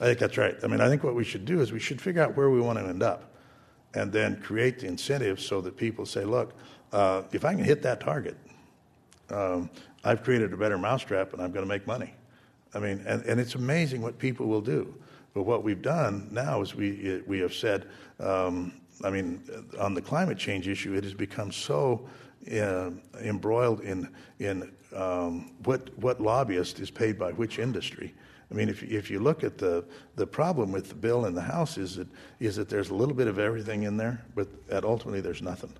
[0.00, 0.56] I think that's right.
[0.62, 2.60] I mean, I think what we should do is we should figure out where we
[2.60, 3.34] want to end up
[3.94, 6.54] and then create the incentives so that people say, look,
[6.92, 8.36] uh, if I can hit that target,
[9.30, 9.70] um,
[10.04, 12.14] I've created a better mousetrap and I'm going to make money.
[12.74, 14.94] I mean, and, and it's amazing what people will do.
[15.34, 17.86] But what we've done now is we, we have said,
[18.18, 18.72] um,
[19.04, 19.42] I mean,
[19.78, 22.08] on the climate change issue, it has become so
[22.52, 22.90] uh,
[23.20, 28.14] embroiled in, in um, what, what lobbyist is paid by which industry.
[28.50, 29.84] I mean, if, if you look at the,
[30.16, 32.08] the problem with the bill in the House is that,
[32.40, 34.48] is that there's a little bit of everything in there, but
[34.82, 35.72] ultimately there's nothing.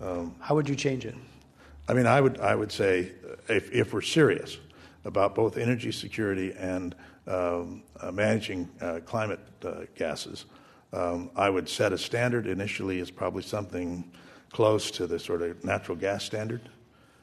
[0.00, 1.16] Um, How would you change it?
[1.88, 3.12] I mean, I would, I would say
[3.48, 4.58] if, if we're serious
[5.04, 6.94] about both energy security and
[7.26, 10.46] um, uh, managing uh, climate uh, gases,
[10.92, 14.10] um, I would set a standard initially as probably something
[14.50, 16.68] close to the sort of natural gas standard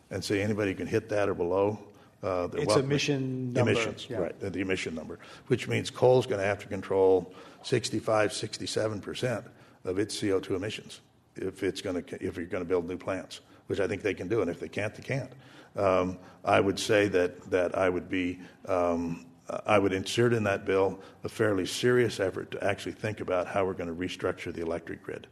[0.09, 1.79] and say anybody can hit that or below.
[2.21, 3.71] Uh, it's emission number.
[3.71, 4.17] Emissions, yeah.
[4.17, 5.17] right, the emission number,
[5.47, 9.45] which means coal is going to have to control 65, 67%
[9.85, 11.01] of its CO2 emissions
[11.35, 13.39] if, it's going to, if you're going to build new plants
[13.71, 15.31] which I think they can do, and if they can't, they can't.
[15.75, 19.25] Um, I would say that, that I would be um,
[19.65, 23.65] I would insert in that bill a fairly serious effort to actually think about how
[23.65, 25.27] we're going to restructure the electric grid.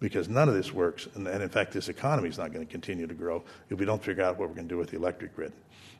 [0.00, 2.70] Because none of this works, and, and in fact, this economy is not going to
[2.70, 4.96] continue to grow if we don't figure out what we're going to do with the
[4.96, 5.52] electric grid.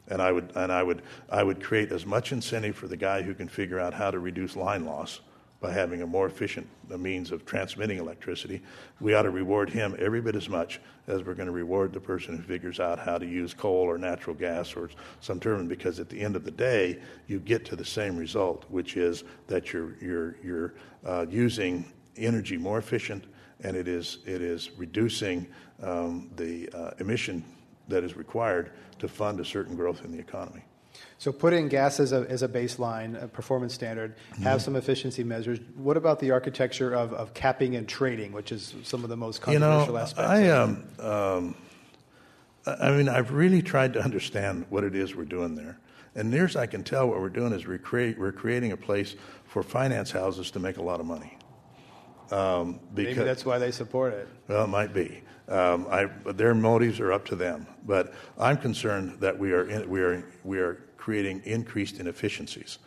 [0.09, 3.23] And I would, and I would, I would create as much incentive for the guy
[3.23, 5.21] who can figure out how to reduce line loss
[5.65, 8.61] by having a more efficient means of transmitting electricity,
[9.01, 12.01] we ought to reward him every bit as much as we're going to reward the
[12.01, 14.91] person who figures out how to use coal or natural gas or
[15.23, 15.67] some turbine.
[15.67, 16.99] Because at the end of the day,
[17.29, 20.75] you get to the same result, which is that you're you're you're
[21.07, 23.25] uh, using energy more efficient,
[23.61, 25.47] and it is it is reducing
[25.83, 27.43] um, the uh, emission
[27.89, 30.63] that is required to fund a certain growth in the economy.
[31.25, 34.59] So put in gas as a, as a baseline, a performance standard, have mm-hmm.
[34.59, 35.59] some efficiency measures.
[35.75, 39.41] What about the architecture of, of capping and trading, which is some of the most
[39.41, 40.31] controversial you know, aspects?
[40.31, 41.55] I, um, um,
[42.67, 45.79] I mean, I've really tried to understand what it is we're doing there.
[46.15, 48.77] And near as I can tell, what we're doing is we're, create, we're creating a
[48.77, 49.17] place
[49.47, 51.39] for finance houses to make a lot of money.
[52.33, 54.29] Um, because, Maybe that's why they support it.
[54.47, 55.23] Well, it might be.
[55.49, 57.67] Um, I, their motives are up to them.
[57.87, 62.79] But I'm concerned that we are, in, we are, we are creating increased inefficiencies.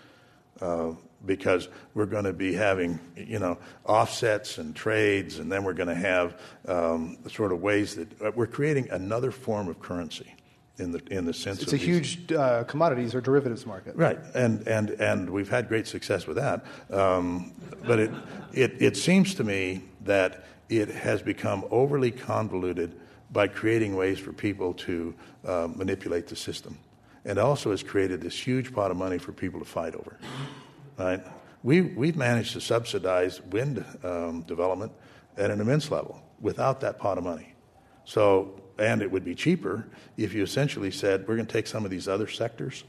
[0.59, 0.93] Uh,
[1.25, 5.89] because we're going to be having, you know, offsets and trades, and then we're going
[5.89, 10.33] to have um, sort of ways that uh, we're creating another form of currency
[10.77, 14.19] in the in the sense of it's a huge uh, commodities or derivatives market, right?
[14.33, 17.51] And and and we've had great success with that, um,
[17.85, 18.11] but it
[18.53, 22.95] it it seems to me that it has become overly convoluted
[23.31, 25.13] by creating ways for people to
[25.45, 26.77] uh, manipulate the system
[27.27, 30.17] and also has created this huge pot of money for people to fight over.
[30.97, 31.23] Right?
[31.61, 34.93] We, we've managed to subsidize wind um, development
[35.37, 37.53] at an immense level without that pot of money.
[38.05, 41.83] So, and it would be cheaper if you essentially said, we're going to take some
[41.83, 42.85] of these other sectors.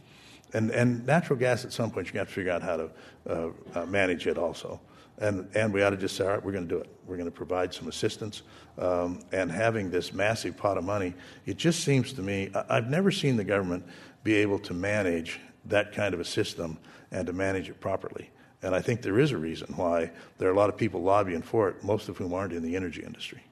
[0.54, 2.90] And, and natural gas, at some point, you got to figure out how to
[3.28, 4.80] uh, uh, manage it also.
[5.20, 6.88] And, and we ought to just say, all right, we're going to do it.
[7.06, 8.42] We're going to provide some assistance.
[8.78, 11.14] Um, and having this massive pot of money,
[11.44, 13.84] it just seems to me, I, I've never seen the government
[14.28, 16.76] be able to manage that kind of a system
[17.10, 18.28] and to manage it properly.
[18.62, 21.40] And I think there is a reason why there are a lot of people lobbying
[21.40, 23.42] for it, most of whom aren't in the energy industry.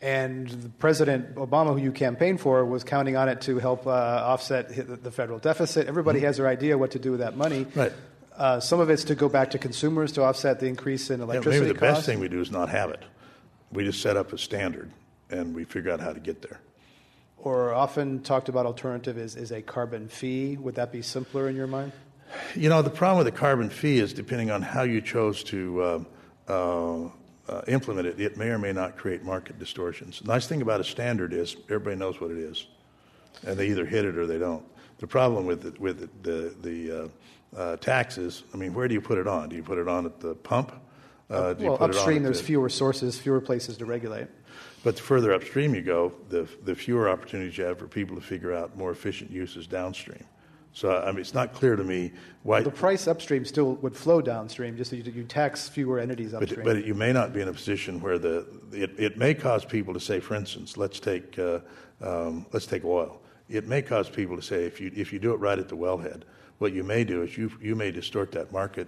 [0.00, 5.02] And President Obama, who you campaigned for, was counting on it to help uh, offset
[5.02, 5.88] the federal deficit.
[5.88, 6.26] Everybody mm-hmm.
[6.26, 7.66] has their idea what to do with that money.
[7.74, 7.92] Right.
[8.36, 11.56] Uh, some of it's to go back to consumers to offset the increase in electricity
[11.56, 11.98] yeah, maybe the costs.
[11.98, 13.02] best thing we do is not have it.
[13.72, 14.92] We just set up a standard
[15.30, 16.60] and we figure out how to get there.
[17.46, 20.56] Or often talked about alternative is, is a carbon fee.
[20.56, 21.92] Would that be simpler in your mind?
[22.56, 25.80] You know, the problem with the carbon fee is depending on how you chose to
[25.80, 26.04] uh,
[26.48, 27.08] uh,
[27.48, 30.18] uh, implement it, it may or may not create market distortions.
[30.18, 32.66] The nice thing about a standard is everybody knows what it is,
[33.46, 34.64] and they either hit it or they don't.
[34.98, 37.08] The problem with the, with the, the, uh,
[37.56, 39.50] uh, taxes, I mean, where do you put it on?
[39.50, 40.72] Do you put it on at the pump?
[41.30, 44.26] Uh, well, upstream, there's the, fewer sources, fewer places to regulate.
[44.86, 48.22] But the further upstream you go, the, the fewer opportunities you have for people to
[48.22, 50.22] figure out more efficient uses downstream.
[50.72, 52.12] So I mean, it's not clear to me
[52.44, 54.76] why the price upstream still would flow downstream.
[54.76, 56.62] Just so you, you tax fewer entities upstream.
[56.62, 59.64] But, but, you may not be in a position where the it, it may cause
[59.64, 61.58] people to say, for instance, let's take uh,
[62.00, 63.20] um, let's take oil.
[63.48, 65.76] It may cause people to say, if you if you do it right at the
[65.76, 66.22] wellhead,
[66.58, 68.86] what you may do is you you may distort that market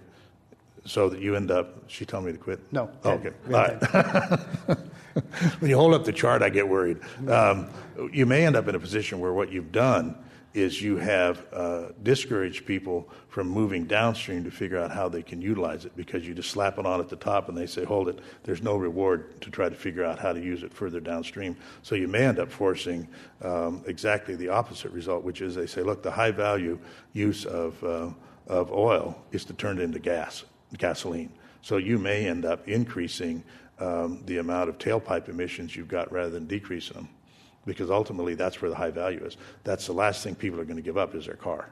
[0.85, 1.83] so that you end up.
[1.87, 2.59] She told me to quit.
[2.71, 2.89] No.
[3.03, 3.31] Oh, okay.
[3.47, 4.77] All right.
[5.59, 6.99] when you hold up the chart, I get worried.
[7.27, 7.69] Um,
[8.11, 10.15] you may end up in a position where what you've done
[10.53, 15.41] is you have uh, discouraged people from moving downstream to figure out how they can
[15.41, 18.09] utilize it because you just slap it on at the top and they say, hold
[18.09, 21.55] it, there's no reward to try to figure out how to use it further downstream.
[21.83, 23.07] So you may end up forcing
[23.43, 26.79] um, exactly the opposite result, which is they say, look, the high value
[27.13, 28.09] use of, uh,
[28.47, 30.43] of oil is to turn it into gas,
[30.77, 31.31] gasoline.
[31.61, 33.43] So you may end up increasing
[33.79, 37.09] um, the amount of tailpipe emissions you've got rather than decreasing them
[37.65, 39.37] because ultimately that's where the high value is.
[39.63, 41.69] That's the last thing people are going to give up is their car.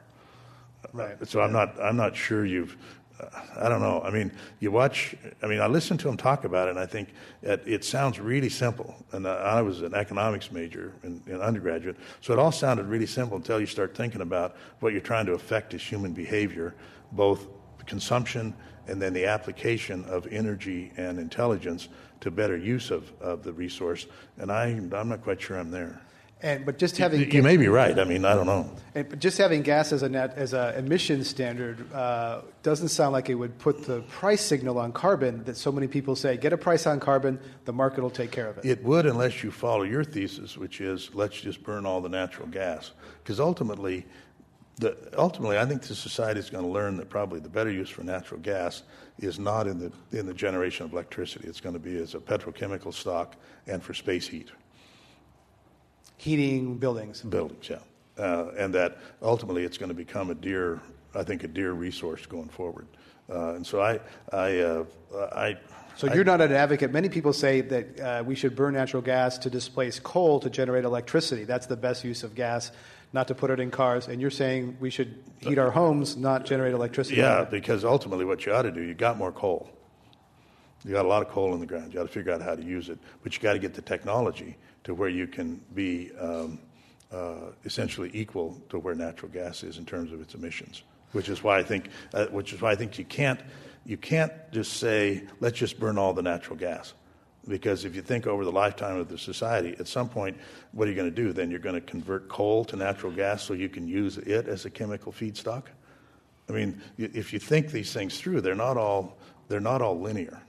[0.92, 1.16] Right.
[1.26, 2.76] So I'm not I'm not sure you've
[3.20, 3.26] uh,
[3.56, 4.00] I don't know.
[4.02, 4.30] I mean,
[4.60, 5.16] you watch.
[5.42, 7.08] I mean, I listen to him talk about it, and I think
[7.42, 8.94] it, it sounds really simple.
[9.10, 13.06] And uh, I was an economics major in, in, undergraduate, so it all sounded really
[13.06, 16.74] simple until you start thinking about what you're trying to affect as human behavior,
[17.10, 17.48] both
[17.86, 18.54] consumption
[18.88, 21.88] and then the application of energy and intelligence
[22.20, 24.06] to better use of, of the resource.
[24.38, 26.00] And I, I'm not quite sure I'm there.
[26.40, 27.98] And, but just having you, you may be right.
[27.98, 28.70] I mean, I don't know.
[28.94, 33.28] And just having gas as a net as a emission standard uh, doesn't sound like
[33.28, 36.56] it would put the price signal on carbon that so many people say get a
[36.56, 38.64] price on carbon, the market will take care of it.
[38.64, 42.46] It would unless you follow your thesis, which is let's just burn all the natural
[42.46, 42.92] gas,
[43.24, 44.06] because ultimately
[44.78, 47.88] the, ultimately, I think the society is going to learn that probably the better use
[47.90, 48.82] for natural gas
[49.18, 51.48] is not in the in the generation of electricity.
[51.48, 54.50] It's going to be as a petrochemical stock and for space heat,
[56.16, 57.78] heating buildings, buildings, yeah,
[58.18, 60.80] uh, and that ultimately it's going to become a dear,
[61.14, 62.86] I think, a dear resource going forward.
[63.30, 64.00] Uh, and so I,
[64.32, 64.84] I, uh,
[65.32, 65.58] I.
[65.96, 66.92] So you're not an advocate.
[66.92, 70.84] Many people say that uh, we should burn natural gas to displace coal to generate
[70.84, 71.44] electricity.
[71.44, 72.70] That's the best use of gas
[73.12, 76.44] not to put it in cars, and you're saying we should heat our homes, not
[76.44, 77.16] generate electricity.
[77.16, 79.70] Yeah, because ultimately, what you ought to do, you got more coal.
[80.84, 81.92] You got a lot of coal in the ground.
[81.92, 83.82] You got to figure out how to use it, but you got to get the
[83.82, 86.60] technology to where you can be um,
[87.12, 90.82] uh, essentially equal to where natural gas is in terms of its emissions.
[91.12, 93.40] Which is why I think, uh, which is why I think you can't,
[93.86, 96.92] you can't just say, let's just burn all the natural gas.
[97.46, 100.36] Because if you think over the lifetime of the society, at some point,
[100.72, 101.32] what are you going to do?
[101.32, 104.64] Then you're going to convert coal to natural gas so you can use it as
[104.64, 105.64] a chemical feedstock.
[106.48, 109.16] I mean, if you think these things through, they're not all
[109.48, 110.40] they're not all linear.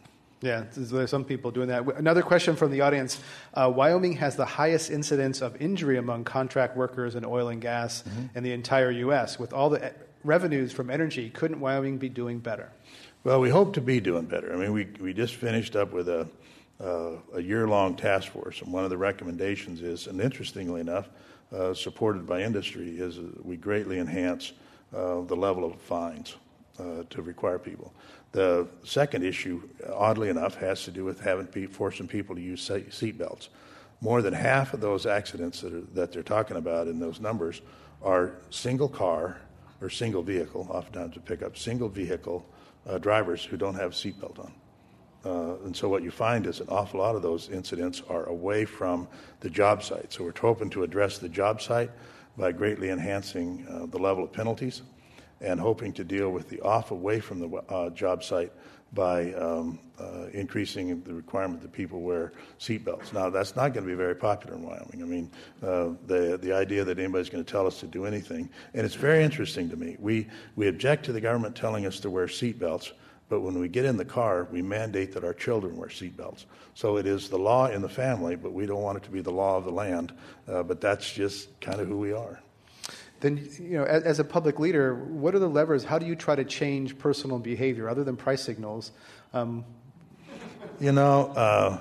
[0.41, 1.85] Yeah, there's some people doing that.
[1.97, 3.19] Another question from the audience:
[3.53, 8.03] uh, Wyoming has the highest incidence of injury among contract workers in oil and gas
[8.03, 8.37] mm-hmm.
[8.37, 9.37] in the entire U.S.
[9.37, 12.71] With all the revenues from energy, couldn't Wyoming be doing better?
[13.25, 14.53] Well, we hope to be doing better.
[14.53, 16.29] I mean, we we just finished up with a
[16.83, 18.61] uh, a year long task force.
[18.61, 21.09] And one of the recommendations is, and interestingly enough,
[21.53, 24.53] uh, supported by industry, is we greatly enhance
[24.95, 26.35] uh, the level of fines
[26.79, 27.93] uh, to require people.
[28.31, 29.61] The second issue,
[29.91, 33.49] oddly enough, has to do with having pe- forcing people to use seat belts.
[34.01, 37.61] More than half of those accidents that, are, that they're talking about in those numbers
[38.01, 39.41] are single car
[39.81, 42.45] or single vehicle, oftentimes to pick up single vehicle
[42.87, 44.53] uh, drivers who don't have seatbelt on.
[45.25, 48.65] Uh, and so what you find is an awful lot of those incidents are away
[48.65, 49.07] from
[49.41, 50.13] the job site.
[50.13, 51.91] So we're hoping to address the job site
[52.37, 54.81] by greatly enhancing uh, the level of penalties
[55.41, 58.51] and hoping to deal with the off away from the uh, job site
[58.93, 63.13] by um, uh, increasing the requirement that people wear seatbelts.
[63.13, 65.01] Now, that's not going to be very popular in Wyoming.
[65.01, 68.49] I mean, uh, the the idea that anybody's going to tell us to do anything,
[68.73, 69.95] and it's very interesting to me.
[69.99, 72.91] We we object to the government telling us to wear seatbelts,
[73.29, 76.45] but when we get in the car, we mandate that our children wear seatbelts.
[76.73, 79.21] So it is the law in the family, but we don't want it to be
[79.21, 80.11] the law of the land.
[80.47, 82.39] Uh, but that's just kind of who we are
[83.19, 86.15] then you know as, as, a public leader what are the levers how do you
[86.15, 88.91] try to change personal behavior other than price signals
[89.33, 89.65] um,
[90.79, 91.79] you know uh,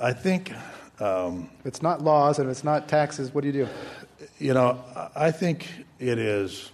[0.00, 0.52] i think
[1.00, 3.68] um, it's not laws and it's not taxes what do you do
[4.38, 4.82] you know
[5.14, 5.68] i think
[5.98, 6.70] it is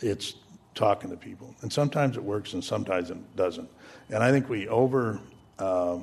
[0.00, 0.34] it's
[0.74, 3.68] talking to people and sometimes it works and sometimes it doesn't
[4.10, 5.20] and i think we over
[5.58, 5.98] uh,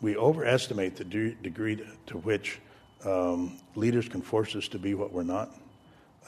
[0.00, 2.60] we overestimate the de- degree to which
[3.04, 5.50] um, leaders can force us to be what we're not.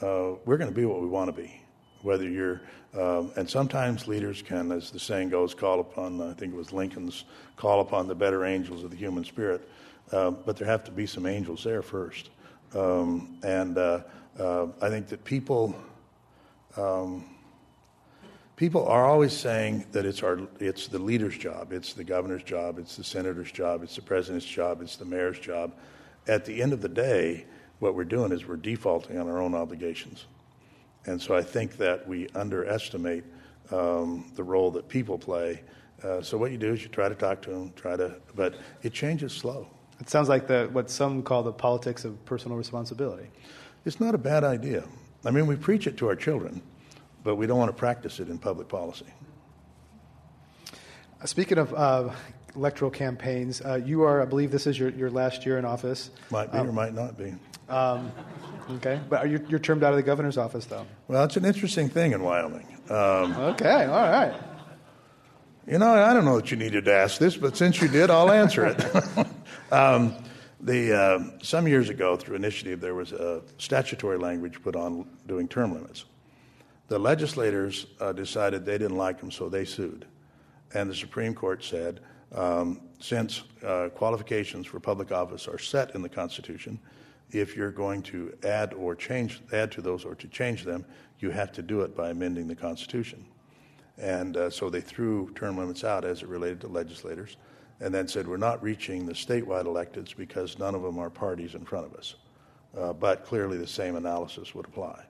[0.00, 1.60] Uh, we're going to be what we want to be.
[2.02, 2.60] Whether you're,
[2.96, 6.72] um, and sometimes leaders can, as the saying goes, call upon, I think it was
[6.72, 7.24] Lincoln's,
[7.56, 9.68] call upon the better angels of the human spirit.
[10.12, 12.30] Uh, but there have to be some angels there first.
[12.74, 14.02] Um, and uh,
[14.38, 15.74] uh I think that people,
[16.76, 17.24] um,
[18.58, 22.78] people are always saying that it's our, it's the leader's job, it's the governor's job,
[22.78, 25.72] it's the senator's job, it's the president's job, it's the mayor's job
[26.28, 27.46] at the end of the day,
[27.78, 30.26] what we're doing is we're defaulting on our own obligations.
[31.06, 33.24] And so I think that we underestimate
[33.70, 35.62] um, the role that people play.
[36.02, 38.56] Uh, so what you do is you try to talk to them, try to, but
[38.82, 39.66] it changes slow.
[40.00, 43.28] It sounds like the, what some call the politics of personal responsibility.
[43.84, 44.84] It's not a bad idea.
[45.24, 46.62] I mean, we preach it to our children,
[47.28, 49.04] but we don't want to practice it in public policy.
[51.26, 52.08] Speaking of uh,
[52.56, 53.60] electoral campaigns.
[53.60, 56.08] Uh, you are, I believe, this is your, your last year in office.
[56.30, 57.34] Might be um, or might not be.
[57.68, 58.10] Um,
[58.70, 60.86] okay, but you, you're termed out of the governor's office, though.
[61.06, 62.66] Well, it's an interesting thing in Wyoming.
[62.88, 64.34] Um, okay, all right.
[65.66, 68.08] You know, I don't know that you needed to ask this, but since you did,
[68.08, 69.26] I'll answer it.
[69.70, 70.14] um,
[70.62, 75.46] the, uh, some years ago, through initiative, there was a statutory language put on doing
[75.46, 76.06] term limits.
[76.88, 80.06] The legislators uh, decided they didn't like them, so they sued.
[80.74, 82.00] And the Supreme Court said
[82.32, 86.78] um, since uh, qualifications for public office are set in the Constitution,
[87.30, 90.84] if you're going to add or change, add to those or to change them,
[91.20, 93.24] you have to do it by amending the Constitution.
[93.98, 97.36] And uh, so they threw term limits out as it related to legislators,
[97.80, 101.54] and then said we're not reaching the statewide electeds because none of them are parties
[101.54, 102.14] in front of us.
[102.76, 105.04] Uh, but clearly, the same analysis would apply.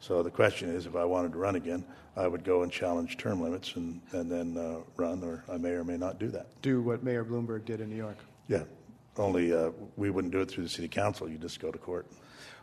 [0.00, 1.84] So the question is, if I wanted to run again,
[2.16, 5.70] I would go and challenge term limits and, and then uh, run, or I may
[5.70, 6.46] or may not do that.
[6.62, 8.18] Do what Mayor Bloomberg did in New York.
[8.48, 8.64] Yeah,
[9.16, 11.28] only uh, we wouldn't do it through the city council.
[11.28, 12.06] You just go to court.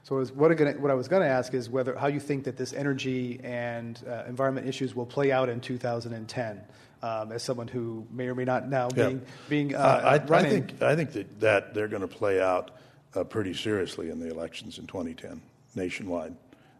[0.03, 2.57] So what, gonna, what, I was going to ask is whether how you think that
[2.57, 6.61] this energy and uh, environment issues will play out in 2010.
[7.01, 9.07] Um, as someone who may or may not now yeah.
[9.07, 12.71] being being uh, I, I, think I think that, that they're going to play out
[13.13, 15.39] uh, pretty seriously in the elections in 2010
[15.75, 16.35] nationwide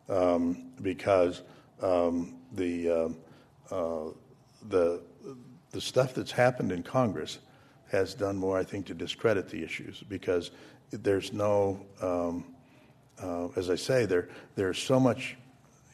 [0.10, 1.42] um, because
[1.82, 4.12] um, the, uh, uh,
[4.70, 5.02] the,
[5.72, 7.40] the stuff that's happened in Congress
[7.92, 10.52] has done more, I think, to discredit the issues because
[10.92, 12.46] there's no, um,
[13.22, 15.36] uh, as I say, there, there's so much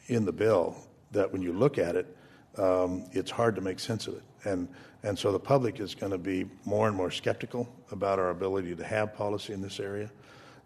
[0.06, 0.76] in the bill
[1.12, 2.16] that when you look at it,
[2.58, 4.22] um, it's hard to make sense of it.
[4.44, 4.68] And,
[5.02, 8.74] and so the public is going to be more and more skeptical about our ability
[8.76, 10.10] to have policy in this area.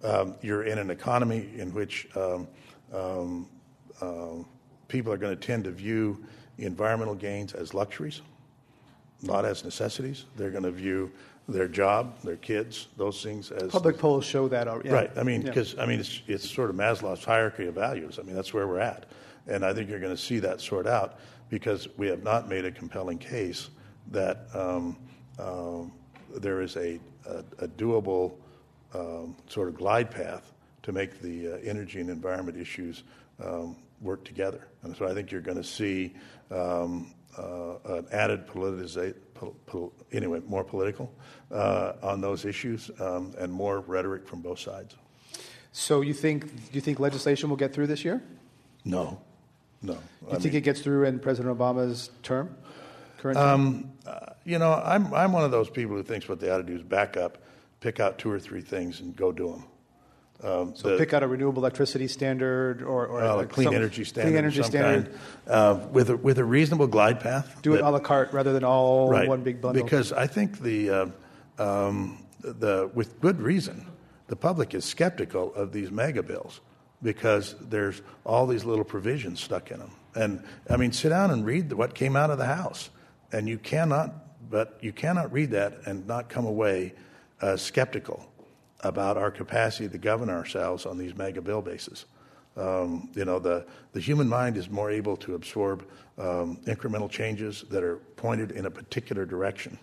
[0.03, 2.49] Um, you're in an economy in which um,
[2.93, 3.49] um,
[4.01, 4.43] uh,
[4.89, 6.25] people are going to tend to view
[6.59, 8.23] environmental gains as luxuries,
[9.23, 10.25] not as necessities.
[10.37, 11.11] They're going to view
[11.49, 14.69] their job, their kids, those things as public polls show that.
[14.69, 14.89] Already.
[14.89, 14.95] Yeah.
[14.95, 15.11] Right.
[15.17, 15.83] I mean, because yeah.
[15.83, 18.19] I mean, it's it's sort of Maslow's hierarchy of values.
[18.19, 19.07] I mean, that's where we're at,
[19.47, 21.19] and I think you're going to see that sort out
[21.49, 23.71] because we have not made a compelling case
[24.11, 24.97] that um,
[25.39, 25.83] uh,
[26.37, 28.35] there is a, a, a doable
[28.95, 30.53] um, sort of glide path
[30.87, 33.03] to make the uh, energy and environment issues
[33.45, 34.69] um, work together.
[34.85, 36.15] And so I think you're going to see
[36.53, 41.13] um, uh, an added politicization, pol- pol- anyway, more political
[41.51, 44.95] uh, on those issues um, and more rhetoric from both sides.
[45.73, 48.23] So you think you think legislation will get through this year?
[48.85, 49.21] No,
[49.83, 49.95] no.
[49.95, 52.57] You I think mean, it gets through in President Obama's term?
[53.19, 53.61] Current term?
[53.61, 56.59] Um, uh, you know, I'm I'm one of those people who thinks what they ought
[56.59, 57.39] to do is back up,
[57.81, 59.65] pick out two or three things, and go do them.
[60.43, 64.31] Um, so the, pick out a renewable electricity standard or, or a clean energy standard.
[64.31, 65.07] Clean energy standard.
[65.07, 65.19] Kind,
[65.49, 67.57] uh, with, a, with a reasonable glide path.
[67.63, 69.83] Do that, it a la carte rather than all right, one big bundle.
[69.83, 71.07] Because I think the, uh,
[71.59, 73.87] um, the, with good reason,
[74.29, 76.61] the public is skeptical of these mega bills
[77.03, 79.93] because there's all these little provisions stuck in them.
[80.15, 82.91] And I mean, sit down and read what came out of the House.
[83.33, 86.95] and you cannot, but you cannot read that and not come away
[87.41, 88.25] uh, skeptical
[88.89, 92.05] about our capacity to govern ourselves on these mega bill bases.
[92.57, 95.87] Um, you know, the, the human mind is more able to absorb
[96.19, 99.79] um, incremental changes that are pointed in a particular direction.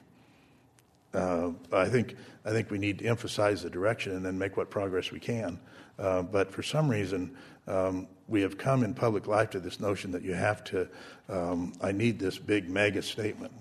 [1.14, 4.70] Uh, I think I think we need to emphasize the direction and then make what
[4.70, 5.60] progress we can.
[6.00, 7.38] Uh, but for some reason,
[7.68, 10.88] um, we have come in public life to this notion that you have to.
[11.30, 13.54] Um, I need this big mega statement.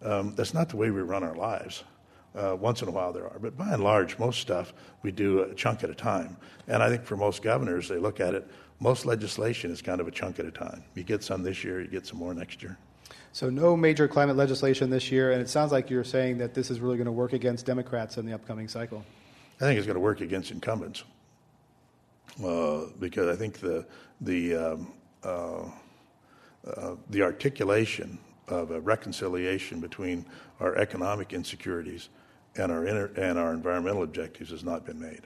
[0.00, 1.82] Um, that's not the way we run our lives.
[2.34, 4.72] Uh, once in a while there are, but by and large, most stuff
[5.02, 6.34] we do a chunk at a time.
[6.66, 8.50] And I think for most governors, they look at it.
[8.80, 10.82] Most legislation is kind of a chunk at a time.
[10.94, 12.78] You get some this year, you get some more next year.
[13.34, 16.70] So, no major climate legislation this year, and it sounds like you're saying that this
[16.70, 19.04] is really going to work against Democrats in the upcoming cycle.
[19.60, 21.04] I think it's going to work against incumbents
[22.44, 23.86] uh, because I think the
[24.20, 25.64] the um, uh,
[26.66, 28.18] uh, the articulation
[28.48, 30.26] of a reconciliation between
[30.60, 32.08] our economic insecurities
[32.56, 35.22] and our inter- and our environmental objectives has not been made.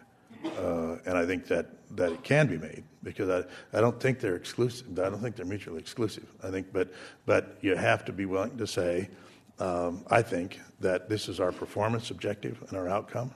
[0.58, 1.66] Uh, and I think that,
[1.96, 4.86] that it can be made because I, I don't think they're exclusive.
[4.98, 6.26] I don't think they're mutually exclusive.
[6.42, 6.92] I think, but
[7.24, 9.08] but you have to be willing to say,
[9.58, 13.34] um, I think that this is our performance objective and our outcome.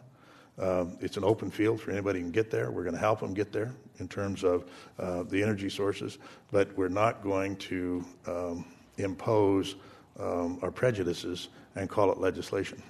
[0.59, 2.71] Um, it's an open field for anybody can get there.
[2.71, 6.19] We're going to help them get there in terms of uh, the energy sources,
[6.53, 8.65] but we're not going to um,
[8.99, 9.77] impose
[10.19, 12.83] um, our prejudices and call it legislation.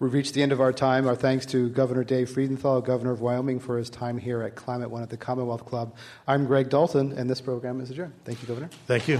[0.00, 1.08] We've reached the end of our time.
[1.08, 4.90] Our thanks to Governor Dave Freudenthal, Governor of Wyoming, for his time here at Climate
[4.90, 5.96] One at the Commonwealth Club.
[6.26, 8.14] I'm Greg Dalton, and this program is adjourned.
[8.24, 8.70] Thank you, Governor.
[8.86, 9.18] Thank you.